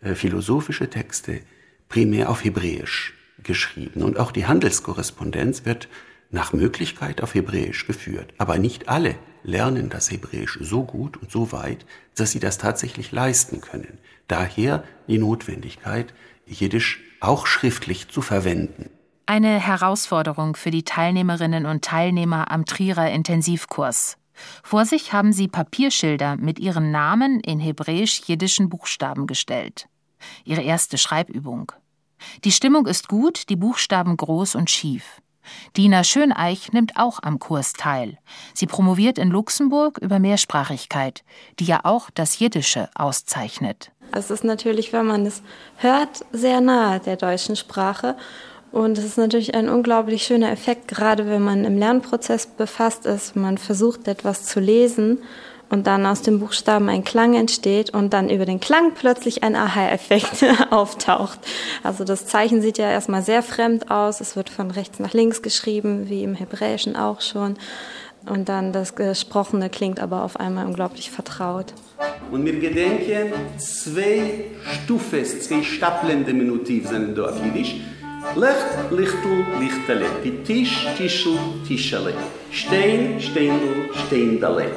äh, 0.00 0.14
philosophische 0.14 0.88
Texte 0.88 1.40
primär 1.88 2.30
auf 2.30 2.42
Hebräisch 2.42 3.14
geschrieben. 3.42 4.02
Und 4.02 4.18
auch 4.18 4.32
die 4.32 4.46
Handelskorrespondenz 4.46 5.66
wird 5.66 5.88
nach 6.30 6.54
Möglichkeit 6.54 7.22
auf 7.22 7.34
Hebräisch 7.34 7.86
geführt. 7.86 8.32
Aber 8.38 8.58
nicht 8.58 8.88
alle 8.88 9.14
lernen 9.42 9.90
das 9.90 10.10
Hebräisch 10.10 10.58
so 10.62 10.84
gut 10.84 11.18
und 11.18 11.30
so 11.30 11.52
weit, 11.52 11.84
dass 12.14 12.30
sie 12.30 12.40
das 12.40 12.56
tatsächlich 12.56 13.12
leisten 13.12 13.60
können. 13.60 13.98
Daher 14.26 14.84
die 15.06 15.18
Notwendigkeit, 15.18 16.14
Jiddisch 16.46 17.00
auch 17.20 17.46
schriftlich 17.46 18.08
zu 18.08 18.22
verwenden. 18.22 18.90
Eine 19.26 19.60
Herausforderung 19.60 20.56
für 20.56 20.70
die 20.70 20.82
Teilnehmerinnen 20.82 21.64
und 21.64 21.84
Teilnehmer 21.84 22.50
am 22.50 22.64
Trierer 22.64 23.10
Intensivkurs. 23.10 24.16
Vor 24.62 24.84
sich 24.84 25.12
haben 25.12 25.32
sie 25.32 25.46
Papierschilder 25.46 26.36
mit 26.36 26.58
ihren 26.58 26.90
Namen 26.90 27.40
in 27.40 27.60
hebräisch-jiddischen 27.60 28.68
Buchstaben 28.68 29.26
gestellt. 29.26 29.86
Ihre 30.44 30.62
erste 30.62 30.98
Schreibübung. 30.98 31.72
Die 32.44 32.52
Stimmung 32.52 32.86
ist 32.86 33.08
gut, 33.08 33.48
die 33.48 33.56
Buchstaben 33.56 34.16
groß 34.16 34.56
und 34.56 34.70
schief. 34.70 35.20
Dina 35.76 36.04
Schöneich 36.04 36.72
nimmt 36.72 36.96
auch 36.96 37.20
am 37.22 37.38
Kurs 37.38 37.72
teil. 37.72 38.18
Sie 38.54 38.66
promoviert 38.66 39.18
in 39.18 39.28
Luxemburg 39.28 39.98
über 39.98 40.18
Mehrsprachigkeit, 40.18 41.24
die 41.58 41.64
ja 41.64 41.80
auch 41.84 42.10
das 42.10 42.38
Jiddische 42.38 42.88
auszeichnet. 42.94 43.90
Es 44.12 44.30
ist 44.30 44.44
natürlich, 44.44 44.92
wenn 44.92 45.06
man 45.06 45.26
es 45.26 45.42
hört, 45.76 46.24
sehr 46.32 46.60
nahe 46.60 47.00
der 47.00 47.16
deutschen 47.16 47.56
Sprache 47.56 48.16
und 48.72 48.96
es 48.96 49.04
ist 49.04 49.18
natürlich 49.18 49.54
ein 49.54 49.68
unglaublich 49.68 50.22
schöner 50.22 50.50
Effekt, 50.50 50.88
gerade 50.88 51.26
wenn 51.26 51.42
man 51.42 51.64
im 51.64 51.76
Lernprozess 51.76 52.46
befasst 52.46 53.04
ist. 53.04 53.36
Man 53.36 53.58
versucht 53.58 54.08
etwas 54.08 54.44
zu 54.44 54.60
lesen 54.60 55.18
und 55.68 55.86
dann 55.86 56.06
aus 56.06 56.22
dem 56.22 56.40
Buchstaben 56.40 56.88
ein 56.88 57.04
Klang 57.04 57.34
entsteht 57.34 57.90
und 57.90 58.14
dann 58.14 58.30
über 58.30 58.46
den 58.46 58.60
Klang 58.60 58.92
plötzlich 58.94 59.42
ein 59.42 59.56
Aha-Effekt 59.56 60.44
auftaucht. 60.70 61.38
Also 61.82 62.04
das 62.04 62.26
Zeichen 62.26 62.62
sieht 62.62 62.78
ja 62.78 62.90
erstmal 62.90 63.22
sehr 63.22 63.42
fremd 63.42 63.90
aus. 63.90 64.22
Es 64.22 64.36
wird 64.36 64.48
von 64.48 64.70
rechts 64.70 64.98
nach 65.00 65.12
links 65.12 65.42
geschrieben, 65.42 66.08
wie 66.08 66.24
im 66.24 66.34
Hebräischen 66.34 66.96
auch 66.96 67.20
schon. 67.20 67.56
Und 68.24 68.48
dann 68.48 68.72
das 68.72 68.94
Gesprochene 68.94 69.68
klingt 69.68 70.00
aber 70.00 70.24
auf 70.24 70.40
einmal 70.40 70.64
unglaublich 70.64 71.10
vertraut. 71.10 71.74
Und 72.30 72.46
wir 72.46 72.58
gedenken 72.58 73.32
zwei 73.58 74.44
Stufes, 74.84 75.42
zwei 75.42 75.62
stapelnde 75.62 76.32
Minutiv 76.32 76.88
sind 76.88 77.18
da 77.18 77.26
auf 77.26 77.44
Jiddisch. 77.44 77.76
Licht, 78.36 78.90
Lichtel, 78.90 79.44
Lichtele. 79.60 80.06
Tisch, 80.44 80.86
Tischel, 80.96 81.36
Tischele. 81.66 82.14
Stein, 82.50 83.20
Steinl, 83.20 83.90
Steindale. 84.06 84.70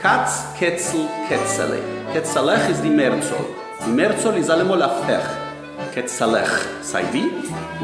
Katz, 0.00 0.44
Ketzel, 0.58 1.08
Ketzele. 1.28 1.80
Ketzelech 2.12 2.70
ist 2.70 2.82
die 2.82 2.88
Merzol. 2.88 3.44
Die 3.84 3.90
Merzol 3.90 4.36
ist 4.36 4.50
allemal 4.50 4.82
auf 4.82 5.06
Ech. 5.08 5.92
Ketzelech 5.92 6.48
sei 6.80 7.02
wie. 7.12 7.28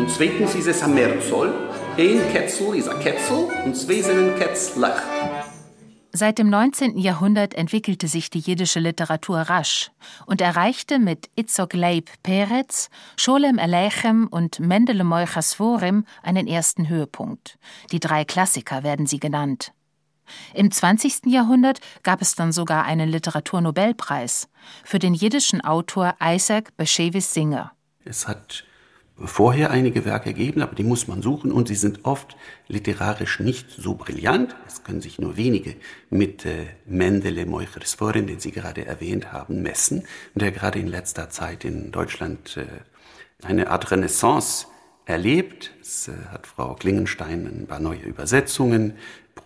Und 0.00 0.08
zweitens 0.10 0.54
ist 0.54 0.68
es 0.68 0.82
ein 0.82 0.94
Merzol. 0.94 1.52
Ein 1.98 2.22
Ketzel 2.32 2.76
ist 2.76 2.88
ein 2.88 3.00
Ketzel 3.00 3.48
und 3.64 3.76
zwei 3.76 4.00
sind 4.00 4.18
ein 4.18 4.38
Ketzlech. 4.38 5.02
Seit 6.18 6.40
dem 6.40 6.50
19. 6.50 6.98
Jahrhundert 6.98 7.54
entwickelte 7.54 8.08
sich 8.08 8.28
die 8.28 8.40
jiddische 8.40 8.80
Literatur 8.80 9.38
rasch 9.38 9.92
und 10.26 10.40
erreichte 10.40 10.98
mit 10.98 11.30
Itzok 11.36 11.74
Leib 11.74 12.10
Peretz, 12.24 12.90
Scholem 13.16 13.60
Aleichem 13.60 14.26
und 14.26 14.58
Mendele 14.58 15.04
Moichas 15.04 15.54
Vorim 15.54 16.04
einen 16.24 16.48
ersten 16.48 16.88
Höhepunkt. 16.88 17.56
Die 17.92 18.00
drei 18.00 18.24
Klassiker 18.24 18.82
werden 18.82 19.06
sie 19.06 19.20
genannt. 19.20 19.72
Im 20.54 20.72
20. 20.72 21.26
Jahrhundert 21.26 21.78
gab 22.02 22.20
es 22.20 22.34
dann 22.34 22.50
sogar 22.50 22.84
einen 22.84 23.08
Literaturnobelpreis 23.08 24.48
für 24.82 24.98
den 24.98 25.14
jiddischen 25.14 25.60
Autor 25.60 26.16
Isaac 26.20 26.76
Bashevis 26.76 27.32
Singer. 27.32 27.70
Es 28.04 28.26
hat 28.26 28.64
vorher 29.24 29.70
einige 29.70 30.04
Werke 30.04 30.32
gegeben, 30.32 30.62
aber 30.62 30.74
die 30.74 30.84
muss 30.84 31.08
man 31.08 31.22
suchen 31.22 31.50
und 31.50 31.68
sie 31.68 31.74
sind 31.74 32.04
oft 32.04 32.36
literarisch 32.68 33.40
nicht 33.40 33.70
so 33.70 33.94
brillant. 33.94 34.54
Es 34.66 34.84
können 34.84 35.00
sich 35.00 35.18
nur 35.18 35.36
wenige 35.36 35.74
mit 36.10 36.44
äh, 36.46 36.66
Mendele 36.86 37.44
Moicheresforin, 37.44 38.26
den 38.26 38.38
Sie 38.38 38.52
gerade 38.52 38.86
erwähnt 38.86 39.32
haben, 39.32 39.62
messen, 39.62 40.04
der 40.34 40.52
gerade 40.52 40.78
in 40.78 40.86
letzter 40.86 41.30
Zeit 41.30 41.64
in 41.64 41.90
Deutschland 41.90 42.56
äh, 42.56 42.66
eine 43.44 43.70
Art 43.70 43.90
Renaissance 43.90 44.66
erlebt. 45.04 45.72
Es 45.80 46.08
äh, 46.08 46.12
hat 46.30 46.46
Frau 46.46 46.74
Klingenstein 46.74 47.46
ein 47.46 47.66
paar 47.66 47.80
neue 47.80 48.00
Übersetzungen 48.00 48.94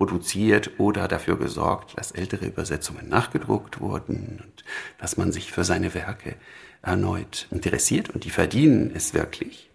produziert 0.02 0.80
oder 0.80 1.06
dafür 1.06 1.38
gesorgt, 1.38 1.97
dass 1.97 2.11
ältere 2.11 2.47
Übersetzungen 2.47 3.09
nachgedruckt 3.09 3.80
wurden 3.80 4.42
und 4.42 4.64
dass 4.99 5.16
man 5.16 5.30
sich 5.30 5.52
für 5.52 5.62
seine 5.62 5.94
Werke 5.94 6.35
erneut 6.82 7.47
interessiert 7.52 8.11
und 8.11 8.25
die 8.25 8.30
verdienen 8.30 8.90
es 8.97 9.14
wirklich. 9.14 9.71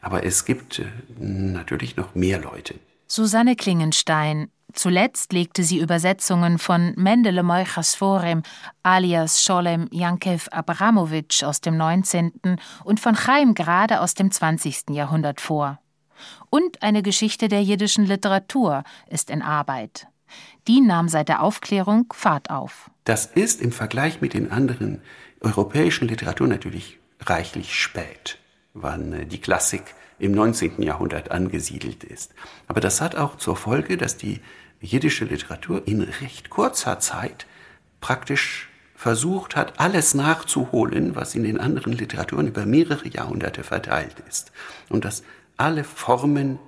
Aber 0.00 0.24
es 0.24 0.44
gibt 0.44 0.78
äh, 0.78 0.84
natürlich 1.18 1.96
noch 1.96 2.14
mehr 2.14 2.40
Leute. 2.40 2.76
Susanne 3.08 3.56
Klingenstein. 3.56 4.52
Zuletzt 4.72 5.32
legte 5.32 5.64
sie 5.64 5.80
Übersetzungen 5.80 6.58
von 6.58 6.94
Mendele 6.96 7.42
Moichasforem 7.42 8.44
alias 8.84 9.42
Scholem 9.42 9.88
Jankev 9.90 10.48
Abramowitsch 10.52 11.42
aus 11.42 11.60
dem 11.60 11.76
19. 11.76 12.32
und 12.84 13.00
von 13.00 13.16
Chaim 13.16 13.54
Grade 13.54 14.00
aus 14.00 14.14
dem 14.14 14.30
20. 14.30 14.90
Jahrhundert 14.90 15.40
vor. 15.40 15.80
Und 16.50 16.82
eine 16.82 17.02
Geschichte 17.02 17.48
der 17.48 17.62
jiddischen 17.62 18.06
Literatur 18.06 18.84
ist 19.08 19.30
in 19.30 19.42
Arbeit. 19.42 20.06
Die 20.68 20.80
nahm 20.80 21.08
seit 21.08 21.28
der 21.28 21.42
Aufklärung 21.42 22.12
Fahrt 22.12 22.50
auf. 22.50 22.90
Das 23.04 23.26
ist 23.26 23.60
im 23.60 23.72
Vergleich 23.72 24.20
mit 24.20 24.34
den 24.34 24.50
anderen 24.50 25.02
europäischen 25.40 26.08
Literatur 26.08 26.46
natürlich 26.46 26.98
reichlich 27.20 27.74
spät, 27.74 28.38
wann 28.74 29.12
äh, 29.12 29.26
die 29.26 29.40
Klassik 29.40 29.94
im 30.18 30.32
19. 30.32 30.82
Jahrhundert 30.82 31.30
angesiedelt 31.30 32.04
ist. 32.04 32.32
Aber 32.68 32.80
das 32.80 33.00
hat 33.00 33.16
auch 33.16 33.36
zur 33.36 33.56
Folge, 33.56 33.96
dass 33.96 34.16
die 34.16 34.40
jiddische 34.80 35.24
Literatur 35.24 35.86
in 35.86 36.00
recht 36.00 36.48
kurzer 36.48 37.00
Zeit 37.00 37.46
praktisch 38.00 38.68
versucht 38.94 39.56
hat, 39.56 39.80
alles 39.80 40.14
nachzuholen, 40.14 41.16
was 41.16 41.34
in 41.34 41.42
den 41.42 41.58
anderen 41.58 41.92
Literaturen 41.92 42.46
über 42.46 42.66
mehrere 42.66 43.08
Jahrhunderte 43.08 43.64
verteilt 43.64 44.14
ist. 44.28 44.52
Und 44.90 45.04
dass 45.04 45.24
alle 45.62 45.84
Formen 45.84 46.58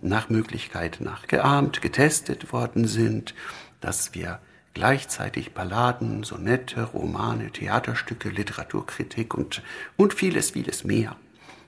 nach 0.00 0.28
Möglichkeit 0.28 0.98
nachgeahmt, 1.00 1.82
getestet 1.82 2.52
worden 2.52 2.86
sind, 2.86 3.34
dass 3.80 4.14
wir 4.14 4.38
gleichzeitig 4.74 5.54
Balladen, 5.54 6.22
Sonette, 6.22 6.84
Romane, 6.84 7.50
Theaterstücke, 7.50 8.28
Literaturkritik 8.28 9.34
und, 9.34 9.60
und 9.96 10.14
vieles, 10.14 10.52
vieles 10.52 10.84
mehr 10.84 11.16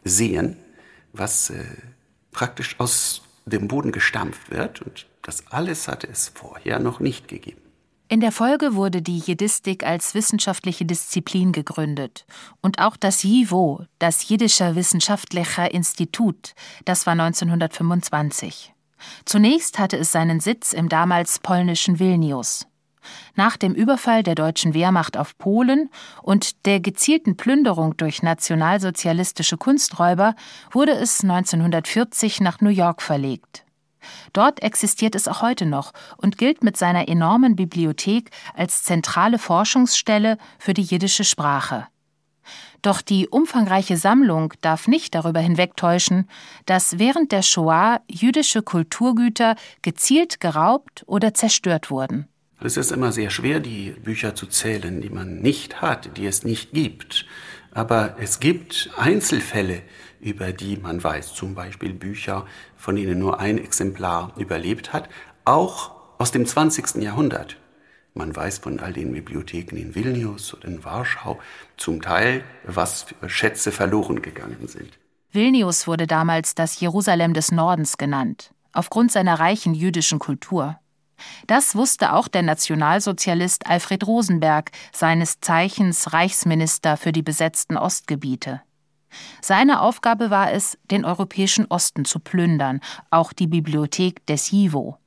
sehen, 0.04 0.56
was 1.12 1.50
äh, 1.50 1.64
praktisch 2.30 2.76
aus 2.78 3.22
dem 3.46 3.66
Boden 3.66 3.90
gestampft 3.90 4.52
wird. 4.52 4.80
Und 4.82 5.06
das 5.22 5.48
alles 5.48 5.88
hatte 5.88 6.06
es 6.06 6.28
vorher 6.28 6.78
noch 6.78 7.00
nicht 7.00 7.26
gegeben. 7.26 7.65
In 8.08 8.20
der 8.20 8.30
Folge 8.30 8.76
wurde 8.76 9.02
die 9.02 9.18
Jiddistik 9.18 9.84
als 9.84 10.14
wissenschaftliche 10.14 10.84
Disziplin 10.84 11.50
gegründet. 11.50 12.24
Und 12.60 12.78
auch 12.78 12.96
das 12.96 13.24
JIVO, 13.24 13.84
das 13.98 14.28
Jiddischer 14.28 14.76
Wissenschaftlicher 14.76 15.72
Institut, 15.74 16.54
das 16.84 17.06
war 17.06 17.14
1925. 17.14 18.72
Zunächst 19.24 19.80
hatte 19.80 19.96
es 19.96 20.12
seinen 20.12 20.38
Sitz 20.38 20.72
im 20.72 20.88
damals 20.88 21.40
polnischen 21.40 21.98
Vilnius. 21.98 22.68
Nach 23.34 23.56
dem 23.56 23.74
Überfall 23.74 24.22
der 24.22 24.36
deutschen 24.36 24.72
Wehrmacht 24.72 25.16
auf 25.16 25.36
Polen 25.36 25.90
und 26.22 26.64
der 26.64 26.78
gezielten 26.78 27.36
Plünderung 27.36 27.96
durch 27.96 28.22
nationalsozialistische 28.22 29.56
Kunsträuber 29.56 30.36
wurde 30.70 30.92
es 30.92 31.24
1940 31.24 32.40
nach 32.40 32.60
New 32.60 32.70
York 32.70 33.02
verlegt. 33.02 33.65
Dort 34.32 34.62
existiert 34.62 35.14
es 35.14 35.28
auch 35.28 35.42
heute 35.42 35.66
noch 35.66 35.92
und 36.16 36.38
gilt 36.38 36.62
mit 36.62 36.76
seiner 36.76 37.08
enormen 37.08 37.56
Bibliothek 37.56 38.30
als 38.54 38.82
zentrale 38.82 39.38
Forschungsstelle 39.38 40.38
für 40.58 40.74
die 40.74 40.82
jiddische 40.82 41.24
Sprache. 41.24 41.86
Doch 42.82 43.02
die 43.02 43.28
umfangreiche 43.28 43.96
Sammlung 43.96 44.52
darf 44.60 44.86
nicht 44.86 45.14
darüber 45.14 45.40
hinwegtäuschen, 45.40 46.28
dass 46.66 46.98
während 46.98 47.32
der 47.32 47.42
Shoah 47.42 48.00
jüdische 48.08 48.62
Kulturgüter 48.62 49.56
gezielt 49.82 50.40
geraubt 50.40 51.02
oder 51.06 51.34
zerstört 51.34 51.90
wurden. 51.90 52.28
Es 52.60 52.76
ist 52.76 52.92
immer 52.92 53.12
sehr 53.12 53.30
schwer, 53.30 53.60
die 53.60 53.90
Bücher 53.90 54.34
zu 54.34 54.46
zählen, 54.46 55.00
die 55.00 55.10
man 55.10 55.40
nicht 55.40 55.82
hat, 55.82 56.16
die 56.16 56.26
es 56.26 56.42
nicht 56.44 56.72
gibt. 56.72 57.26
Aber 57.72 58.16
es 58.18 58.40
gibt 58.40 58.88
Einzelfälle, 58.96 59.82
über 60.20 60.52
die 60.52 60.76
man 60.76 61.02
weiß, 61.02 61.34
zum 61.34 61.54
Beispiel 61.54 61.92
Bücher, 61.92 62.46
von 62.76 62.96
denen 62.96 63.18
nur 63.18 63.40
ein 63.40 63.58
Exemplar 63.58 64.32
überlebt 64.36 64.92
hat, 64.92 65.08
auch 65.44 65.92
aus 66.18 66.32
dem 66.32 66.46
20. 66.46 67.02
Jahrhundert. 67.02 67.56
Man 68.14 68.34
weiß 68.34 68.58
von 68.58 68.80
all 68.80 68.94
den 68.94 69.12
Bibliotheken 69.12 69.76
in 69.76 69.94
Vilnius 69.94 70.54
oder 70.54 70.68
in 70.68 70.84
Warschau 70.84 71.38
zum 71.76 72.00
Teil, 72.00 72.44
was 72.64 73.02
für 73.02 73.28
Schätze 73.28 73.72
verloren 73.72 74.22
gegangen 74.22 74.66
sind. 74.66 74.98
Vilnius 75.32 75.86
wurde 75.86 76.06
damals 76.06 76.54
das 76.54 76.80
Jerusalem 76.80 77.34
des 77.34 77.52
Nordens 77.52 77.98
genannt, 77.98 78.54
aufgrund 78.72 79.12
seiner 79.12 79.38
reichen 79.38 79.74
jüdischen 79.74 80.18
Kultur. 80.18 80.78
Das 81.46 81.74
wusste 81.74 82.12
auch 82.12 82.28
der 82.28 82.42
Nationalsozialist 82.42 83.66
Alfred 83.66 84.06
Rosenberg, 84.06 84.70
seines 84.92 85.40
Zeichens 85.40 86.12
Reichsminister 86.12 86.96
für 86.96 87.12
die 87.12 87.22
besetzten 87.22 87.76
Ostgebiete. 87.76 88.62
Seine 89.40 89.80
Aufgabe 89.80 90.30
war 90.30 90.52
es, 90.52 90.78
den 90.90 91.04
europäischen 91.04 91.66
Osten 91.66 92.04
zu 92.04 92.18
plündern, 92.18 92.80
auch 93.10 93.32
die 93.32 93.46
Bibliothek 93.46 94.24
des 94.26 94.50
JIVO. 94.50 94.98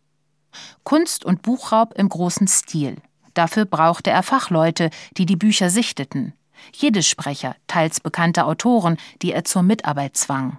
Kunst- 0.83 1.25
und 1.25 1.41
Buchraub 1.41 1.93
im 1.95 2.09
großen 2.09 2.47
Stil. 2.47 2.97
Dafür 3.33 3.65
brauchte 3.65 4.09
er 4.09 4.23
Fachleute, 4.23 4.89
die 5.17 5.25
die 5.25 5.35
Bücher 5.35 5.69
sichteten. 5.69 6.33
Jiddischsprecher, 6.73 7.55
teils 7.67 7.99
bekannte 7.99 8.45
Autoren, 8.45 8.97
die 9.21 9.31
er 9.31 9.45
zur 9.45 9.63
Mitarbeit 9.63 10.17
zwang. 10.17 10.57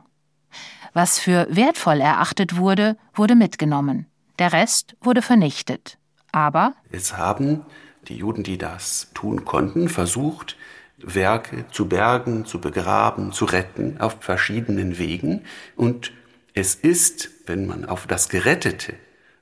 Was 0.93 1.19
für 1.19 1.47
wertvoll 1.51 2.01
erachtet 2.01 2.57
wurde, 2.57 2.97
wurde 3.15 3.35
mitgenommen. 3.35 4.07
Der 4.39 4.53
Rest 4.53 4.97
wurde 5.01 5.23
vernichtet. 5.23 5.99
Aber 6.33 6.75
es 6.91 7.17
haben 7.17 7.65
die 8.09 8.17
Juden, 8.17 8.43
die 8.43 8.59
das 8.59 9.11
tun 9.15 9.45
konnten, 9.45 9.89
versucht, 9.89 10.57
Werke 11.03 11.67
zu 11.71 11.89
bergen, 11.89 12.45
zu 12.45 12.61
begraben, 12.61 13.33
zu 13.33 13.45
retten 13.45 14.01
auf 14.01 14.17
verschiedenen 14.21 14.99
Wegen. 14.99 15.45
Und 15.77 16.13
es 16.55 16.75
ist, 16.75 17.31
wenn 17.47 17.67
man 17.67 17.85
auf 17.85 18.07
das 18.07 18.29
Gerettete 18.29 18.95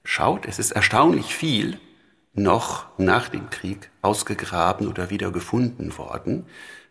schaut, 0.05 0.47
es 0.47 0.59
ist 0.59 0.73
erstaunlich 0.73 1.35
viel 1.35 1.79
noch 2.35 2.87
nach 2.99 3.29
dem 3.29 3.51
Krieg 3.51 3.91
ausgegraben 4.03 4.89
oder 4.89 5.11
wieder 5.11 5.31
gefunden 5.31 5.97
worden 5.99 6.47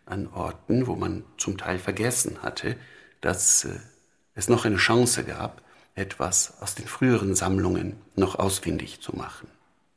an 0.06 0.28
Orten, 0.28 0.86
wo 0.86 0.94
man 0.96 1.24
zum 1.36 1.58
Teil 1.58 1.78
vergessen 1.78 2.42
hatte, 2.42 2.76
dass 3.20 3.64
äh, 3.64 3.78
es 4.34 4.48
noch 4.48 4.64
eine 4.64 4.76
Chance 4.76 5.24
gab, 5.24 5.62
etwas 5.94 6.60
aus 6.60 6.74
den 6.74 6.86
früheren 6.86 7.34
Sammlungen 7.34 7.96
noch 8.14 8.38
ausfindig 8.38 9.00
zu 9.00 9.16
machen. 9.16 9.48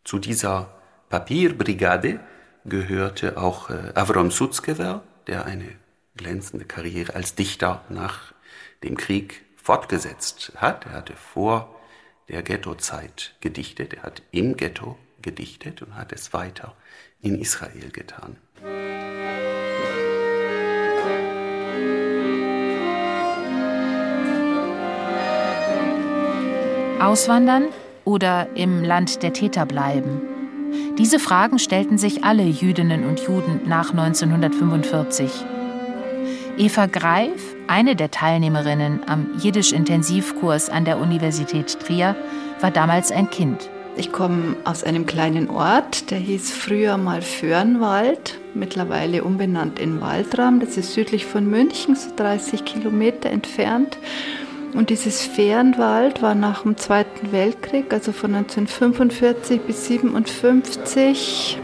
Zu 0.03 0.19
dieser 0.19 0.73
Papierbrigade 1.09 2.19
gehörte 2.65 3.37
auch 3.37 3.69
äh, 3.69 3.91
Avrom 3.95 4.31
Sutzkever, 4.31 5.03
der 5.27 5.45
eine 5.45 5.67
glänzende 6.15 6.65
Karriere 6.65 7.15
als 7.15 7.35
Dichter 7.35 7.83
nach 7.89 8.33
dem 8.83 8.97
Krieg 8.97 9.43
fortgesetzt 9.55 10.53
hat. 10.57 10.85
Er 10.85 10.93
hatte 10.93 11.13
vor 11.13 11.75
der 12.29 12.43
Ghettozeit 12.43 13.35
gedichtet, 13.41 13.93
er 13.93 14.03
hat 14.03 14.21
im 14.31 14.57
Ghetto 14.57 14.97
gedichtet 15.21 15.81
und 15.81 15.95
hat 15.95 16.11
es 16.11 16.33
weiter 16.33 16.75
in 17.21 17.39
Israel 17.39 17.91
getan. 17.91 18.37
Auswandern 26.99 27.69
oder 28.05 28.55
im 28.55 28.83
Land 28.83 29.23
der 29.23 29.33
Täter 29.33 29.65
bleiben? 29.65 30.40
Diese 30.97 31.19
Fragen 31.19 31.59
stellten 31.59 31.97
sich 31.97 32.23
alle 32.23 32.43
Jüdinnen 32.43 33.05
und 33.05 33.19
Juden 33.21 33.61
nach 33.65 33.91
1945. 33.91 35.31
Eva 36.57 36.85
Greif, 36.85 37.55
eine 37.67 37.95
der 37.95 38.11
Teilnehmerinnen 38.11 39.01
am 39.07 39.27
Jiddisch-Intensivkurs 39.39 40.69
an 40.69 40.85
der 40.85 40.99
Universität 40.99 41.79
Trier, 41.79 42.15
war 42.59 42.71
damals 42.71 43.11
ein 43.11 43.29
Kind. 43.29 43.69
Ich 43.97 44.11
komme 44.11 44.55
aus 44.63 44.83
einem 44.83 45.05
kleinen 45.05 45.49
Ort, 45.49 46.11
der 46.11 46.17
hieß 46.17 46.51
früher 46.51 46.97
mal 46.97 47.21
Föhrenwald, 47.21 48.39
mittlerweile 48.53 49.23
umbenannt 49.23 49.79
in 49.79 49.99
Waldram. 49.99 50.59
Das 50.59 50.77
ist 50.77 50.93
südlich 50.93 51.25
von 51.25 51.49
München, 51.49 51.95
so 51.95 52.09
30 52.15 52.63
Kilometer 52.63 53.29
entfernt. 53.29 53.97
Und 54.73 54.89
dieses 54.89 55.25
Fehrenwald 55.25 56.21
war 56.21 56.33
nach 56.33 56.63
dem 56.63 56.77
Zweiten 56.77 57.31
Weltkrieg, 57.31 57.91
also 57.91 58.11
von 58.11 58.33
1945 58.35 59.61
bis 59.61 59.89
1957, 59.89 61.59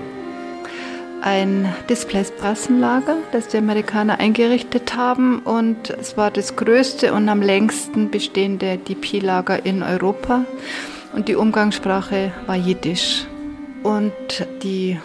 ein 1.21 1.73
Displaced 1.89 2.37
Passenlager, 2.37 3.17
das 3.31 3.47
die 3.47 3.57
Amerikaner 3.57 4.19
eingerichtet 4.19 4.95
haben. 4.95 5.39
Und 5.39 5.89
es 5.89 6.17
war 6.17 6.31
das 6.31 6.55
größte 6.55 7.13
und 7.13 7.29
am 7.29 7.41
längsten 7.41 8.11
bestehende 8.11 8.77
DP-Lager 8.77 9.65
in 9.65 9.83
Europa. 9.83 10.45
Und 11.13 11.27
die 11.27 11.35
Umgangssprache 11.35 12.31
war 12.45 12.55
Jiddisch. 12.55 13.25
Und 13.83 14.13
die 14.63 14.99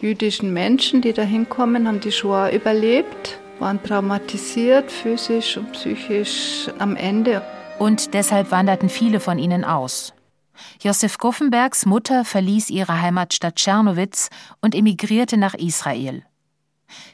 jüdischen 0.00 0.52
Menschen, 0.52 1.00
die 1.00 1.12
da 1.12 1.22
hinkommen, 1.22 1.88
haben 1.88 2.00
die 2.00 2.12
Shoah 2.12 2.50
überlebt, 2.50 3.38
waren 3.58 3.82
traumatisiert, 3.82 4.90
physisch 4.90 5.56
und 5.56 5.72
psychisch 5.72 6.70
am 6.78 6.96
Ende. 6.96 7.42
Und 7.78 8.14
deshalb 8.14 8.50
wanderten 8.50 8.88
viele 8.88 9.20
von 9.20 9.38
ihnen 9.38 9.64
aus. 9.64 10.12
Josef 10.80 11.18
Guffenbergs 11.18 11.86
Mutter 11.86 12.24
verließ 12.24 12.70
ihre 12.70 13.00
Heimatstadt 13.00 13.56
Tschernowitz 13.56 14.30
und 14.60 14.74
emigrierte 14.74 15.36
nach 15.36 15.54
Israel. 15.54 16.22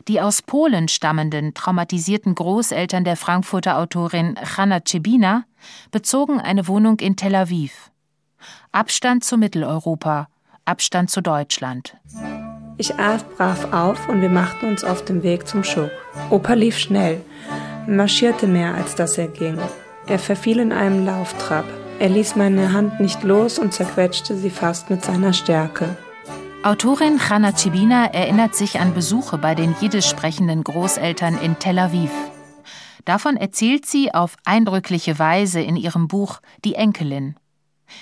Die 0.09 0.21
aus 0.21 0.43
Polen 0.43 0.89
stammenden 0.89 1.55
traumatisierten 1.55 2.35
Großeltern 2.35 3.05
der 3.05 3.17
Frankfurter 3.17 3.79
Autorin 3.79 4.39
Hanna 4.57 4.81
Cebina 4.85 5.45
bezogen 5.91 6.41
eine 6.41 6.69
Wohnung 6.69 7.01
in 7.01 7.17
Tel 7.17 7.35
Aviv. 7.35 7.91
Abstand 8.71 9.25
zu 9.25 9.39
Mitteleuropa, 9.39 10.29
Abstand 10.65 11.11
zu 11.11 11.23
Deutschland. 11.23 11.97
Ich 12.79 12.99
aß 12.99 13.25
brav 13.37 13.73
auf 13.73 14.09
und 14.09 14.21
wir 14.23 14.31
machten 14.31 14.67
uns 14.67 14.83
auf 14.83 15.05
den 15.05 15.23
Weg 15.23 15.47
zum 15.47 15.63
Schuck. 15.63 15.91
Opa 16.31 16.55
lief 16.55 16.79
schnell, 16.79 17.21
marschierte 17.87 18.47
mehr, 18.47 18.75
als 18.75 18.95
dass 18.95 19.19
er 19.19 19.29
ging. 19.29 19.59
Er 20.07 20.19
verfiel 20.19 20.59
in 20.59 20.73
einem 20.73 21.05
Lauftrab. 21.05 21.65
Er 21.99 22.09
ließ 22.09 22.37
meine 22.37 22.73
Hand 22.73 22.99
nicht 22.99 23.23
los 23.23 23.59
und 23.59 23.73
zerquetschte 23.73 24.37
sie 24.37 24.51
fast 24.51 24.91
mit 24.91 25.05
seiner 25.05 25.33
Stärke. 25.33 25.97
Autorin 26.65 27.29
Hanna 27.29 27.57
Cibina 27.57 28.07
erinnert 28.07 28.55
sich 28.55 28.81
an 28.81 28.95
Besuche 28.95 29.37
bei 29.37 29.55
den 29.55 29.75
jiddisch 29.81 30.09
sprechenden 30.09 30.65
Großeltern 30.65 31.39
in 31.39 31.59
Tel 31.59 31.79
Aviv. 31.79 32.11
Davon 33.05 33.37
erzählt 33.37 33.85
sie 33.85 34.15
auf 34.15 34.37
eindrückliche 34.45 35.19
Weise 35.19 35.61
in 35.61 35.77
ihrem 35.77 36.07
Buch 36.07 36.41
Die 36.65 36.75
Enkelin. 36.75 37.37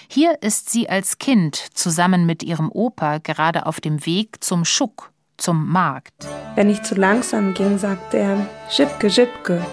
Hier 0.09 0.43
ist 0.43 0.71
sie 0.71 0.89
als 0.89 1.19
Kind 1.19 1.57
zusammen 1.75 2.27
mit 2.27 2.43
ihrem 2.43 2.71
Opa 2.73 3.19
gerade 3.19 3.67
auf 3.67 3.81
dem 3.81 4.05
Weg 4.07 4.43
zum 4.43 4.65
Schuck, 4.65 5.13
zum 5.37 5.69
Markt. 5.69 6.27
Wenn 6.55 6.69
ich 6.69 6.83
zu 6.83 6.95
langsam 6.95 7.55
ging, 7.55 7.79
sagte 7.79 8.19
er 8.19 8.47
Schipke, 8.69 9.11
Schipke. 9.11 9.65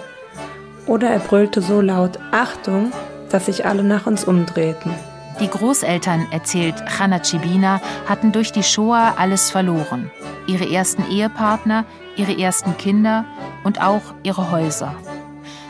Oder 0.86 1.10
er 1.10 1.18
brüllte 1.18 1.60
so 1.60 1.80
laut 1.80 2.18
Achtung, 2.32 2.92
dass 3.30 3.46
sich 3.46 3.66
alle 3.66 3.84
nach 3.84 4.06
uns 4.06 4.24
umdrehten. 4.24 4.94
Die 5.40 5.48
Großeltern, 5.48 6.26
erzählt 6.32 6.74
Hanna 6.98 7.22
Cibina, 7.22 7.80
hatten 8.08 8.32
durch 8.32 8.50
die 8.50 8.64
Shoah 8.64 9.14
alles 9.18 9.50
verloren. 9.50 10.10
Ihre 10.48 10.68
ersten 10.68 11.08
Ehepartner, 11.10 11.84
ihre 12.16 12.36
ersten 12.36 12.76
Kinder 12.76 13.24
und 13.62 13.80
auch 13.80 14.02
ihre 14.24 14.50
Häuser. 14.50 14.96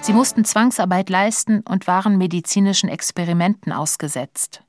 Sie 0.09 0.15
mussten 0.15 0.47
Zwangsarbeit 0.47 1.11
leisten 1.11 1.61
und 1.69 1.87
waren 1.87 2.17
medizinischen 2.17 2.89
Experimenten 2.89 3.75
ausgesetzt. 3.75 4.63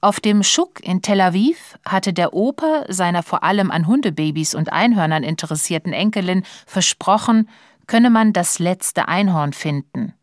Auf 0.00 0.20
dem 0.20 0.44
Schuck 0.44 0.78
in 0.84 1.02
Tel 1.02 1.20
Aviv 1.20 1.76
hatte 1.84 2.12
der 2.12 2.32
Opa 2.32 2.84
seiner 2.86 3.24
vor 3.24 3.42
allem 3.42 3.72
an 3.72 3.88
Hundebabys 3.88 4.54
und 4.54 4.72
Einhörnern 4.72 5.24
interessierten 5.24 5.92
Enkelin 5.92 6.44
versprochen, 6.64 7.48
könne 7.88 8.08
man 8.08 8.32
das 8.32 8.60
letzte 8.60 9.08
Einhorn 9.08 9.52
finden. 9.52 10.14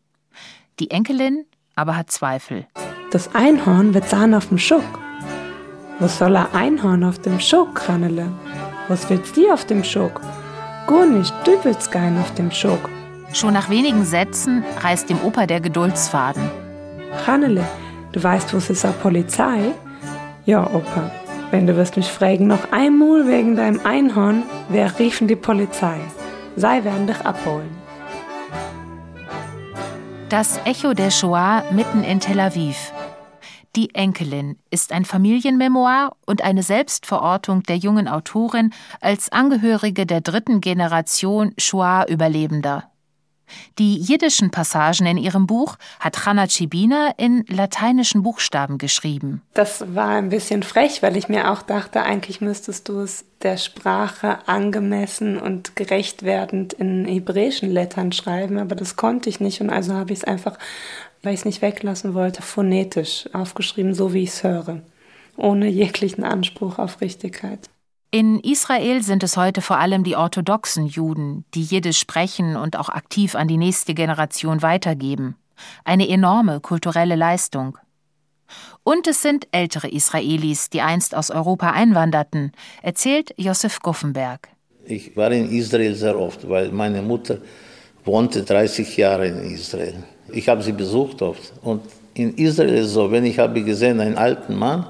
Die 0.80 0.90
Enkelin 0.90 1.44
aber 1.74 1.94
hat 1.94 2.10
Zweifel. 2.10 2.66
Das 3.10 3.34
Einhorn 3.34 3.92
wird 3.92 4.08
sein 4.08 4.32
auf 4.32 4.48
dem 4.48 4.56
Schuck. 4.56 4.86
Was 5.98 6.16
soll 6.16 6.34
ein 6.34 6.50
Einhorn 6.54 7.04
auf 7.04 7.18
dem 7.18 7.38
Schuck, 7.40 7.86
Hannele? 7.86 8.32
Was 8.88 9.10
willst 9.10 9.36
du 9.36 9.52
auf 9.52 9.66
dem 9.66 9.84
Schuck? 9.84 10.22
Gar 10.86 11.04
nicht, 11.04 11.34
du 11.44 11.62
willst 11.62 11.92
keinen 11.92 12.18
auf 12.18 12.32
dem 12.36 12.50
Schuck. 12.50 12.88
Schon 13.32 13.52
nach 13.52 13.68
wenigen 13.68 14.04
Sätzen 14.04 14.64
reißt 14.80 15.10
dem 15.10 15.20
Opa 15.22 15.46
der 15.46 15.60
Geduldsfaden. 15.60 16.50
Hannele, 17.26 17.64
du 18.12 18.22
weißt, 18.22 18.52
wo 18.54 18.58
ist 18.58 18.86
auf 18.86 19.00
Polizei? 19.02 19.72
Ja, 20.46 20.64
Opa, 20.64 21.10
wenn 21.50 21.66
du 21.66 21.76
wirst 21.76 21.96
mich 21.96 22.08
fragen, 22.08 22.46
noch 22.46 22.72
einmal 22.72 23.26
wegen 23.26 23.54
deinem 23.54 23.80
Einhorn, 23.84 24.44
wer 24.70 24.98
riefen 24.98 25.28
die 25.28 25.36
Polizei? 25.36 25.98
Sei 26.56 26.82
werden 26.84 27.06
dich 27.06 27.20
abholen. 27.20 27.70
Das 30.30 30.60
Echo 30.64 30.94
der 30.94 31.10
Shoah 31.10 31.64
mitten 31.70 32.02
in 32.02 32.20
Tel 32.20 32.40
Aviv. 32.40 32.92
Die 33.76 33.94
Enkelin 33.94 34.58
ist 34.70 34.92
ein 34.92 35.04
Familienmemoir 35.04 36.16
und 36.26 36.42
eine 36.42 36.62
Selbstverortung 36.62 37.62
der 37.62 37.76
jungen 37.76 38.08
Autorin 38.08 38.72
als 39.00 39.30
Angehörige 39.30 40.06
der 40.06 40.20
dritten 40.22 40.60
Generation 40.60 41.52
Shoah-Überlebender. 41.58 42.90
Die 43.78 43.96
jiddischen 43.96 44.50
Passagen 44.50 45.06
in 45.06 45.16
ihrem 45.16 45.46
Buch 45.46 45.76
hat 46.00 46.26
Hanna 46.26 46.46
Cibina 46.48 47.12
in 47.16 47.44
lateinischen 47.48 48.22
Buchstaben 48.22 48.78
geschrieben. 48.78 49.42
Das 49.54 49.94
war 49.94 50.10
ein 50.10 50.28
bisschen 50.28 50.62
frech, 50.62 51.02
weil 51.02 51.16
ich 51.16 51.28
mir 51.28 51.50
auch 51.50 51.62
dachte, 51.62 52.02
eigentlich 52.02 52.40
müsstest 52.40 52.88
du 52.88 53.00
es 53.00 53.24
der 53.42 53.56
Sprache 53.56 54.38
angemessen 54.46 55.38
und 55.38 55.76
gerecht 55.76 56.22
werdend 56.22 56.72
in 56.72 57.04
hebräischen 57.04 57.70
Lettern 57.70 58.12
schreiben, 58.12 58.58
aber 58.58 58.74
das 58.74 58.96
konnte 58.96 59.28
ich 59.28 59.40
nicht 59.40 59.60
und 59.60 59.70
also 59.70 59.94
habe 59.94 60.12
ich 60.12 60.20
es 60.20 60.24
einfach, 60.24 60.58
weil 61.22 61.34
ich 61.34 61.40
es 61.40 61.46
nicht 61.46 61.62
weglassen 61.62 62.14
wollte, 62.14 62.42
phonetisch 62.42 63.28
aufgeschrieben, 63.32 63.94
so 63.94 64.12
wie 64.12 64.24
ich 64.24 64.30
es 64.30 64.42
höre, 64.42 64.82
ohne 65.36 65.68
jeglichen 65.68 66.24
Anspruch 66.24 66.78
auf 66.78 67.00
Richtigkeit. 67.00 67.68
In 68.10 68.40
Israel 68.40 69.02
sind 69.02 69.22
es 69.22 69.36
heute 69.36 69.60
vor 69.60 69.78
allem 69.78 70.02
die 70.02 70.16
orthodoxen 70.16 70.86
Juden, 70.86 71.44
die 71.52 71.62
Jiddisch 71.62 71.98
sprechen 71.98 72.56
und 72.56 72.78
auch 72.78 72.88
aktiv 72.88 73.34
an 73.34 73.48
die 73.48 73.58
nächste 73.58 73.92
Generation 73.92 74.62
weitergeben. 74.62 75.36
Eine 75.84 76.08
enorme 76.08 76.60
kulturelle 76.60 77.16
Leistung. 77.16 77.76
Und 78.82 79.06
es 79.06 79.20
sind 79.20 79.46
ältere 79.52 79.88
Israelis, 79.88 80.70
die 80.70 80.80
einst 80.80 81.14
aus 81.14 81.30
Europa 81.30 81.72
einwanderten, 81.72 82.52
erzählt 82.82 83.34
Josef 83.36 83.80
Guffenberg. 83.80 84.48
Ich 84.86 85.14
war 85.14 85.30
in 85.30 85.50
Israel 85.50 85.94
sehr 85.94 86.18
oft, 86.18 86.48
weil 86.48 86.72
meine 86.72 87.02
Mutter 87.02 87.36
wohnte 88.06 88.42
30 88.42 88.96
Jahre 88.96 89.28
in 89.28 89.50
Israel. 89.50 90.02
Ich 90.32 90.48
habe 90.48 90.62
sie 90.62 90.72
besucht 90.72 91.20
oft. 91.20 91.52
Und 91.60 91.82
in 92.14 92.34
Israel 92.38 92.72
ist 92.72 92.86
es 92.86 92.92
so, 92.94 93.10
wenn 93.10 93.26
ich 93.26 93.38
habe 93.38 93.62
gesehen 93.62 94.00
einen 94.00 94.16
alten 94.16 94.54
Mann, 94.54 94.86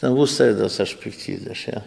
dann 0.00 0.14
wusste 0.14 0.44
er, 0.44 0.54
dass 0.54 0.78
er 0.78 0.86
spricht 0.86 1.26
Jiddisch. 1.26 1.66
Ja 1.66 1.82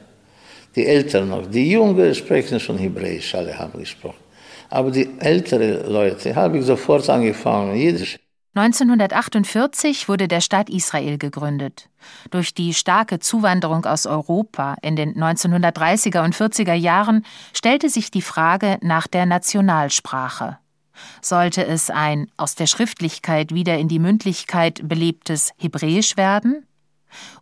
die 0.75 0.85
Eltern 0.85 1.29
noch. 1.29 1.45
Die 1.47 1.71
Jungen 1.71 2.15
sprechen 2.15 2.59
schon 2.59 2.77
Hebräisch, 2.77 3.35
alle 3.35 3.57
haben 3.57 3.79
gesprochen. 3.79 4.23
Aber 4.69 4.91
die 4.91 5.07
älteren 5.19 5.91
Leute 5.91 6.35
habe 6.35 6.57
ich 6.57 6.65
sofort 6.65 7.07
angefangen, 7.09 7.75
Jiddisch. 7.75 8.17
1948 8.55 10.07
wurde 10.07 10.27
der 10.27 10.41
Staat 10.41 10.69
Israel 10.69 11.17
gegründet. 11.17 11.89
Durch 12.29 12.53
die 12.53 12.75
starke 12.75 13.17
Zuwanderung 13.17 13.85
aus 13.85 14.05
Europa 14.05 14.75
in 14.83 14.95
den 14.95 15.15
1930er 15.15 16.23
und 16.23 16.35
40er 16.35 16.75
Jahren 16.75 17.25
stellte 17.53 17.89
sich 17.89 18.11
die 18.11 18.21
Frage 18.21 18.77
nach 18.81 19.07
der 19.07 19.25
Nationalsprache. 19.25 20.59
Sollte 21.21 21.65
es 21.65 21.89
ein 21.89 22.27
aus 22.37 22.53
der 22.53 22.67
Schriftlichkeit 22.67 23.55
wieder 23.55 23.79
in 23.79 23.87
die 23.87 23.97
Mündlichkeit 23.97 24.87
belebtes 24.87 25.51
Hebräisch 25.57 26.15
werden? 26.15 26.67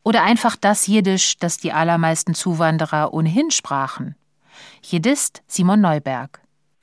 Oder 0.04 0.24
einfach 0.24 0.56
das 0.56 0.88
Jiddisch, 0.88 1.38
das 1.38 1.58
die 1.58 1.72
allermeisten 1.72 2.34
Zuwanderer 2.34 3.14
ohnehin 3.14 3.52
sprachen. 3.52 4.16
Jiddist 4.84 5.42
Simon 5.48 5.82
Neuberg. 5.82 6.42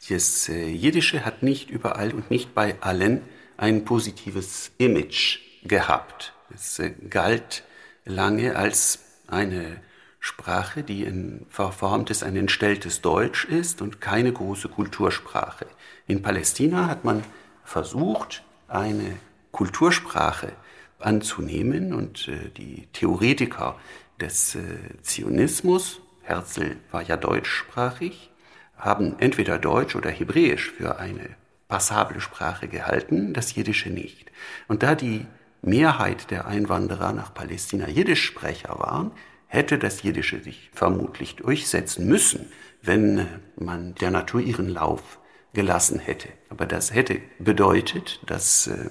Das 0.08 0.48
äh, 0.48 0.68
Jiddische 0.68 1.24
hat 1.24 1.42
nicht 1.42 1.70
überall 1.70 2.12
und 2.12 2.30
nicht 2.30 2.54
bei 2.54 2.76
allen 2.80 3.22
ein 3.56 3.84
positives 3.84 4.70
Image 4.78 5.40
gehabt. 5.64 6.32
Es 6.54 6.78
äh, 6.78 6.90
galt 7.10 7.64
lange 8.04 8.56
als 8.56 9.00
eine 9.26 9.80
Sprache, 10.20 10.82
die 10.82 11.04
ein 11.04 11.46
verformtes, 11.48 12.22
ein 12.22 12.36
entstelltes 12.36 13.00
Deutsch 13.02 13.44
ist 13.44 13.82
und 13.82 14.00
keine 14.00 14.32
große 14.32 14.68
Kultursprache. 14.68 15.66
In 16.06 16.22
Palästina 16.22 16.86
hat 16.86 17.04
man 17.04 17.22
versucht, 17.64 18.42
eine 18.66 19.16
Kultursprache 19.52 20.52
anzunehmen. 20.98 21.92
Und 21.92 22.28
äh, 22.28 22.50
die 22.56 22.88
Theoretiker 22.92 23.78
des 24.20 24.54
äh, 24.54 24.60
Zionismus, 25.02 26.00
Herzl 26.22 26.76
war 26.90 27.02
ja 27.02 27.16
deutschsprachig, 27.16 28.30
haben 28.76 29.16
entweder 29.18 29.58
Deutsch 29.58 29.96
oder 29.96 30.10
Hebräisch 30.10 30.70
für 30.70 30.98
eine 30.98 31.30
passable 31.68 32.20
Sprache 32.20 32.68
gehalten, 32.68 33.32
das 33.34 33.54
Jiddische 33.54 33.90
nicht. 33.90 34.30
Und 34.68 34.82
da 34.82 34.94
die 34.94 35.26
Mehrheit 35.62 36.30
der 36.30 36.46
Einwanderer 36.46 37.12
nach 37.12 37.34
Palästina 37.34 37.88
Jiddischsprecher 37.88 38.78
waren, 38.78 39.10
hätte 39.46 39.78
das 39.78 40.02
Jiddische 40.02 40.40
sich 40.40 40.70
vermutlich 40.72 41.36
durchsetzen 41.36 42.06
müssen, 42.06 42.46
wenn 42.82 43.26
man 43.56 43.94
der 43.96 44.10
Natur 44.10 44.40
ihren 44.40 44.68
Lauf 44.68 45.18
gelassen 45.52 45.98
hätte. 45.98 46.28
Aber 46.48 46.66
das 46.66 46.94
hätte 46.94 47.20
bedeutet, 47.38 48.20
dass 48.26 48.68
äh, 48.68 48.90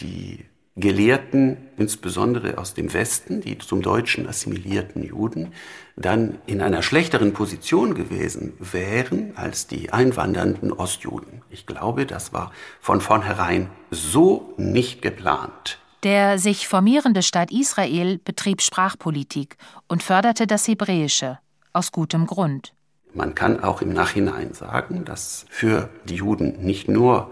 die 0.00 0.44
Gelehrten, 0.74 1.58
insbesondere 1.76 2.56
aus 2.56 2.72
dem 2.72 2.94
Westen, 2.94 3.42
die 3.42 3.58
zum 3.58 3.82
Deutschen 3.82 4.26
assimilierten 4.26 5.02
Juden, 5.02 5.52
dann 5.96 6.38
in 6.46 6.62
einer 6.62 6.82
schlechteren 6.82 7.34
Position 7.34 7.94
gewesen 7.94 8.54
wären 8.58 9.36
als 9.36 9.66
die 9.66 9.92
einwandernden 9.92 10.72
Ostjuden. 10.72 11.42
Ich 11.50 11.66
glaube, 11.66 12.06
das 12.06 12.32
war 12.32 12.52
von 12.80 13.02
vornherein 13.02 13.68
so 13.90 14.54
nicht 14.56 15.02
geplant. 15.02 15.78
Der 16.04 16.38
sich 16.38 16.66
formierende 16.66 17.22
Staat 17.22 17.52
Israel 17.52 18.18
betrieb 18.18 18.62
Sprachpolitik 18.62 19.56
und 19.88 20.02
förderte 20.02 20.46
das 20.46 20.66
Hebräische 20.66 21.38
aus 21.74 21.92
gutem 21.92 22.26
Grund. 22.26 22.72
Man 23.14 23.34
kann 23.34 23.62
auch 23.62 23.82
im 23.82 23.92
Nachhinein 23.92 24.54
sagen, 24.54 25.04
dass 25.04 25.44
für 25.50 25.90
die 26.06 26.16
Juden 26.16 26.64
nicht 26.64 26.88
nur 26.88 27.30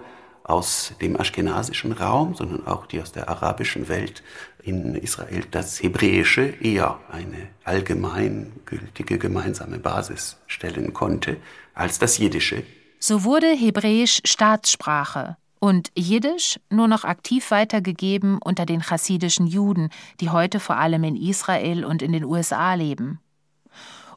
aus 0.50 0.92
dem 1.00 1.18
aschkenasischen 1.18 1.92
Raum, 1.92 2.34
sondern 2.34 2.66
auch 2.66 2.86
die 2.86 3.00
aus 3.00 3.12
der 3.12 3.28
arabischen 3.28 3.88
Welt 3.88 4.22
in 4.62 4.96
Israel 4.96 5.44
das 5.50 5.82
Hebräische 5.82 6.42
eher 6.42 6.98
eine 7.10 7.48
allgemeingültige 7.64 9.18
gemeinsame 9.18 9.78
Basis 9.78 10.38
stellen 10.46 10.92
konnte 10.92 11.36
als 11.74 11.98
das 11.98 12.18
Jiddische. 12.18 12.64
So 12.98 13.24
wurde 13.24 13.46
Hebräisch 13.46 14.20
Staatssprache 14.24 15.36
und 15.60 15.90
Jiddisch 15.96 16.58
nur 16.68 16.88
noch 16.88 17.04
aktiv 17.04 17.50
weitergegeben 17.50 18.38
unter 18.42 18.66
den 18.66 18.82
chassidischen 18.82 19.46
Juden, 19.46 19.90
die 20.20 20.30
heute 20.30 20.58
vor 20.58 20.76
allem 20.76 21.04
in 21.04 21.16
Israel 21.16 21.84
und 21.84 22.02
in 22.02 22.12
den 22.12 22.24
USA 22.24 22.74
leben. 22.74 23.20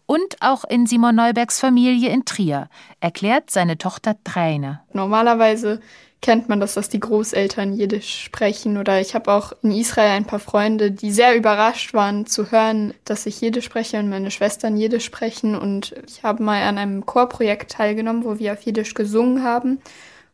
Und 0.05 0.41
auch 0.41 0.65
in 0.65 0.85
Simon 0.85 1.15
Neubergs 1.15 1.59
Familie 1.59 2.09
in 2.09 2.25
Trier 2.25 2.67
erklärt 2.99 3.49
seine 3.49 3.77
Tochter 3.77 4.15
Träne. 4.23 4.81
Normalerweise 4.91 5.79
kennt 6.23 6.47
man 6.47 6.61
das, 6.61 6.73
dass 6.73 6.87
die 6.87 7.01
Großeltern 7.01 7.73
Jiddisch 7.73 8.23
sprechen. 8.23 8.77
Oder 8.77 9.01
ich 9.01 9.13
habe 9.13 9.31
auch 9.31 9.51
in 9.61 9.71
Israel 9.71 10.11
ein 10.11 10.25
paar 10.25 10.39
Freunde, 10.39 10.89
die 10.89 11.11
sehr 11.11 11.35
überrascht 11.35 11.93
waren 11.93 12.25
zu 12.25 12.49
hören, 12.49 12.93
dass 13.03 13.25
ich 13.25 13.41
Jiddisch 13.41 13.65
spreche 13.65 13.99
und 13.99 14.09
meine 14.09 14.31
Schwestern 14.31 14.77
Jiddisch 14.77 15.03
sprechen. 15.03 15.53
Und 15.53 15.93
ich 16.07 16.23
habe 16.23 16.41
mal 16.41 16.63
an 16.63 16.77
einem 16.77 17.05
Chorprojekt 17.05 17.73
teilgenommen, 17.73 18.23
wo 18.23 18.39
wir 18.39 18.53
auf 18.53 18.61
Jiddisch 18.61 18.93
gesungen 18.93 19.43
haben. 19.43 19.81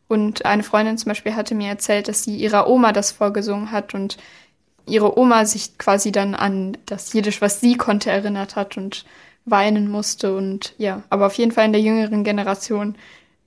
Und 0.06 0.46
eine 0.46 0.62
Freundin 0.62 0.96
zum 0.96 1.10
Beispiel 1.10 1.34
hatte 1.34 1.56
mir 1.56 1.68
erzählt, 1.68 2.06
dass 2.06 2.22
sie 2.22 2.36
ihrer 2.36 2.68
Oma 2.68 2.92
das 2.92 3.10
vorgesungen 3.10 3.72
hat 3.72 3.92
und 3.92 4.16
ihre 4.86 5.18
Oma 5.18 5.44
sich 5.44 5.76
quasi 5.76 6.12
dann 6.12 6.36
an 6.36 6.78
das 6.86 7.12
Jiddisch, 7.12 7.42
was 7.42 7.60
sie 7.60 7.76
konnte, 7.76 8.10
erinnert 8.10 8.54
hat 8.54 8.76
und 8.76 9.04
weinen 9.44 9.90
musste. 9.90 10.36
Und 10.36 10.72
ja, 10.78 11.02
aber 11.10 11.26
auf 11.26 11.34
jeden 11.34 11.50
Fall 11.50 11.66
in 11.66 11.72
der 11.72 11.82
jüngeren 11.82 12.22
Generation 12.22 12.94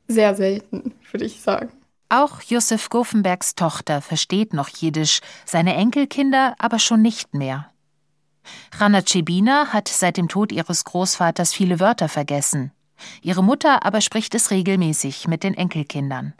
sehr 0.10 0.36
selten, 0.36 0.94
würde 1.12 1.26
ich 1.26 1.42
sagen. 1.42 1.72
Auch 2.16 2.44
Josef 2.44 2.90
Gofenbergs 2.90 3.56
Tochter 3.56 4.00
versteht 4.00 4.54
noch 4.54 4.70
Jiddisch, 4.70 5.20
seine 5.46 5.74
Enkelkinder 5.74 6.54
aber 6.60 6.78
schon 6.78 7.02
nicht 7.02 7.34
mehr. 7.34 7.72
Rana 8.78 9.02
Cebina 9.04 9.74
hat 9.74 9.88
seit 9.88 10.18
dem 10.18 10.28
Tod 10.28 10.52
ihres 10.52 10.84
Großvaters 10.84 11.56
viele 11.56 11.80
Wörter 11.80 12.10
vergessen. 12.10 12.72
Ihre 13.24 13.44
Mutter 13.44 13.84
aber 13.84 14.00
spricht 14.00 14.36
es 14.36 14.52
regelmäßig 14.52 15.28
mit 15.28 15.42
den 15.42 15.56
Enkelkindern. 15.56 16.36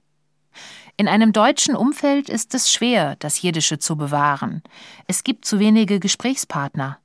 In 0.96 1.08
einem 1.08 1.34
deutschen 1.34 1.76
Umfeld 1.76 2.30
ist 2.30 2.54
es 2.54 2.72
schwer, 2.72 3.16
das 3.16 3.42
Jiddische 3.42 3.80
zu 3.80 3.96
bewahren. 3.96 4.62
Es 5.08 5.24
gibt 5.24 5.44
zu 5.44 5.58
wenige 5.58 6.00
Gesprächspartner. 6.00 7.00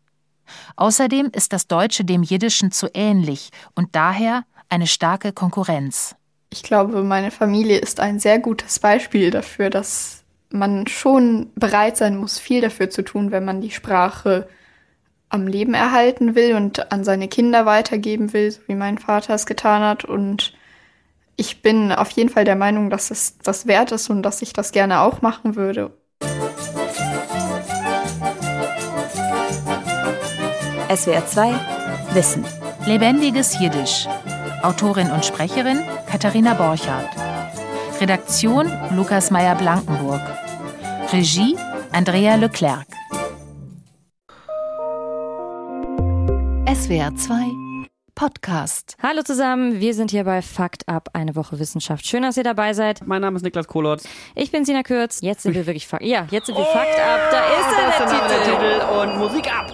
Außerdem 0.77 1.31
ist 1.33 1.55
das 1.55 1.69
Deutsche 1.69 2.05
dem 2.05 2.23
Jiddischen 2.23 2.71
zu 2.71 2.89
ähnlich 2.93 3.49
und 3.75 3.97
daher 3.97 4.45
eine 4.69 4.87
starke 4.87 5.33
Konkurrenz. 5.33 6.17
Ich 6.51 6.63
glaube, 6.63 7.03
meine 7.03 7.31
Familie 7.31 7.79
ist 7.79 8.01
ein 8.01 8.19
sehr 8.19 8.39
gutes 8.39 8.79
Beispiel 8.79 9.31
dafür, 9.31 9.69
dass 9.71 10.25
man 10.51 10.87
schon 10.87 11.51
bereit 11.55 11.97
sein 11.97 12.17
muss, 12.17 12.39
viel 12.39 12.63
dafür 12.63 12.89
zu 12.89 13.03
tun, 13.03 13.31
wenn 13.31 13.45
man 13.45 13.61
die 13.61 13.71
Sprache 13.71 14.49
am 15.29 15.47
Leben 15.47 15.75
erhalten 15.75 16.35
will 16.35 16.55
und 16.55 16.91
an 16.91 17.05
seine 17.05 17.29
Kinder 17.29 17.67
weitergeben 17.67 18.33
will, 18.33 18.51
so 18.51 18.61
wie 18.67 18.75
mein 18.75 18.97
Vater 18.97 19.35
es 19.35 19.45
getan 19.45 19.83
hat. 19.83 20.07
Und 20.07 20.55
ich 21.37 21.61
bin 21.61 21.93
auf 21.93 22.11
jeden 22.13 22.31
Fall 22.31 22.45
der 22.45 22.57
Meinung, 22.57 22.89
dass 22.89 23.11
es 23.11 23.37
das 23.39 23.67
wert 23.67 23.93
ist 23.93 24.09
und 24.09 24.23
dass 24.23 24.41
ich 24.41 24.55
das 24.55 24.73
gerne 24.73 25.01
auch 25.01 25.21
machen 25.21 25.55
würde. 25.55 25.93
SWR 30.91 31.27
2 31.27 31.55
Wissen. 32.15 32.47
Lebendiges 32.87 33.59
Jiddisch. 33.61 34.09
Autorin 34.63 35.11
und 35.11 35.25
Sprecherin 35.25 35.81
Katharina 36.11 36.55
Borchardt. 36.55 37.09
Redaktion 38.01 38.71
Lukas 38.95 39.31
Meyer-Blankenburg. 39.31 40.21
Regie 41.13 41.57
Andrea 41.93 42.35
Leclerc. 42.35 42.87
SWR 46.67 47.15
2 47.15 47.35
Podcast. 48.15 48.97
Hallo 49.01 49.23
zusammen, 49.23 49.79
wir 49.79 49.95
sind 49.95 50.11
hier 50.11 50.25
bei 50.25 50.43
Fakt 50.43 50.89
Up, 50.89 51.11
eine 51.13 51.37
Woche 51.37 51.61
Wissenschaft. 51.61 52.05
Schön, 52.05 52.23
dass 52.23 52.37
ihr 52.37 52.43
dabei 52.43 52.73
seid. 52.73 53.07
Mein 53.07 53.23
Name 53.23 53.37
ist 53.37 53.43
Niklas 53.43 53.69
Kohlotz. 53.69 54.09
Ich 54.35 54.51
bin 54.51 54.65
Sina 54.65 54.83
Kürz. 54.83 55.21
Jetzt 55.21 55.45
sind 55.45 55.55
wir 55.55 55.67
wirklich 55.69 55.87
Fakt. 55.87 56.03
Ja, 56.05 56.27
jetzt 56.31 56.47
sind 56.47 56.57
wir 56.57 56.67
oh, 56.69 56.73
Fakt 56.73 56.99
Up. 56.99 57.31
Da 57.31 57.45
ist 57.47 58.03
er, 58.03 58.07
der, 58.07 58.29
der 58.29 58.43
Titel. 58.43 58.93
Und 58.93 59.19
Musik 59.19 59.47
ab. 59.47 59.71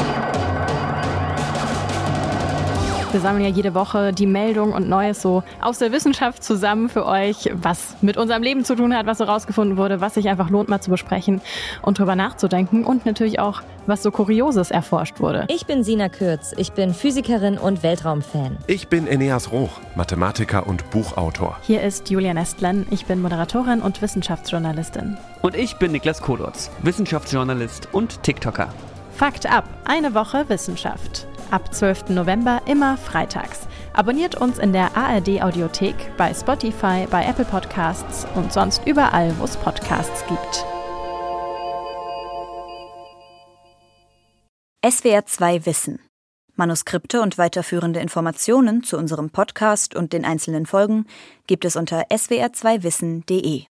Wir 3.14 3.20
sammeln 3.20 3.44
ja 3.44 3.50
jede 3.50 3.77
Woche 3.77 4.12
die 4.12 4.27
Meldung 4.27 4.72
und 4.72 4.88
Neues 4.88 5.22
so 5.22 5.44
aus 5.61 5.79
der 5.79 5.92
Wissenschaft 5.92 6.42
zusammen 6.42 6.88
für 6.88 7.07
euch, 7.07 7.48
was 7.53 7.94
mit 8.00 8.16
unserem 8.16 8.42
Leben 8.42 8.64
zu 8.64 8.74
tun 8.74 8.92
hat, 8.92 9.07
was 9.07 9.18
so 9.18 9.24
rausgefunden 9.24 9.77
wurde, 9.77 10.00
was 10.00 10.14
sich 10.14 10.29
einfach 10.29 10.50
lohnt 10.50 10.68
mal 10.68 10.81
zu 10.81 10.90
besprechen 10.90 11.40
und 11.83 12.00
drüber 12.00 12.16
nachzudenken 12.16 12.83
und 12.83 13.07
natürlich 13.07 13.38
auch, 13.38 13.62
was 13.87 14.03
so 14.03 14.11
Kurioses 14.11 14.72
erforscht 14.72 15.20
wurde. 15.20 15.46
Ich 15.46 15.64
bin 15.64 15.85
Sina 15.85 16.09
Kürz, 16.09 16.55
ich 16.57 16.72
bin 16.72 16.92
Physikerin 16.92 17.57
und 17.57 17.85
Weltraumfan. 17.85 18.59
Ich 18.66 18.88
bin 18.88 19.07
Eneas 19.07 19.53
Roch, 19.53 19.79
Mathematiker 19.94 20.66
und 20.66 20.90
Buchautor. 20.90 21.57
Hier 21.62 21.83
ist 21.83 22.11
Julian 22.11 22.37
Estlen, 22.37 22.85
ich 22.90 23.07
bin 23.07 23.22
Moderatorin 23.22 23.81
und 23.81 24.03
Wissenschaftsjournalistin. 24.03 25.18
Und 25.40 25.55
ich 25.55 25.77
bin 25.77 25.92
Niklas 25.92 26.20
Kodotz, 26.20 26.68
Wissenschaftsjournalist 26.83 27.90
und 27.92 28.24
TikToker. 28.24 28.74
Fakt 29.16 29.48
ab, 29.48 29.68
eine 29.85 30.14
Woche 30.14 30.48
Wissenschaft 30.48 31.29
ab 31.55 31.73
12. 31.73 32.09
November 32.09 32.62
immer 32.67 32.97
freitags. 32.97 33.69
Abonniert 33.93 34.35
uns 34.35 34.59
in 34.59 34.73
der 34.73 34.97
ARD 34.97 35.40
Audiothek, 35.40 35.95
bei 36.17 36.35
Spotify, 36.35 37.07
bei 37.09 37.25
Apple 37.25 37.45
Podcasts 37.45 38.27
und 38.35 38.53
sonst 38.53 38.85
überall, 38.87 39.33
wo 39.38 39.45
es 39.45 39.57
Podcasts 39.57 40.25
gibt. 40.27 40.67
SWR 44.85 45.27
2 45.27 45.64
Wissen. 45.64 46.01
Manuskripte 46.57 47.23
und 47.23 47.38
weiterführende 47.38 48.01
Informationen 48.01 48.83
zu 48.83 48.99
unserem 48.99 49.31
Podcast 49.31 49.95
und 49.95 50.12
den 50.12 50.25
einzelnen 50.25 50.67
Folgen 50.67 51.07
gibt 51.47 51.64
es 51.64 51.77
unter 51.77 52.09
swr2wissen.de. 52.11 53.67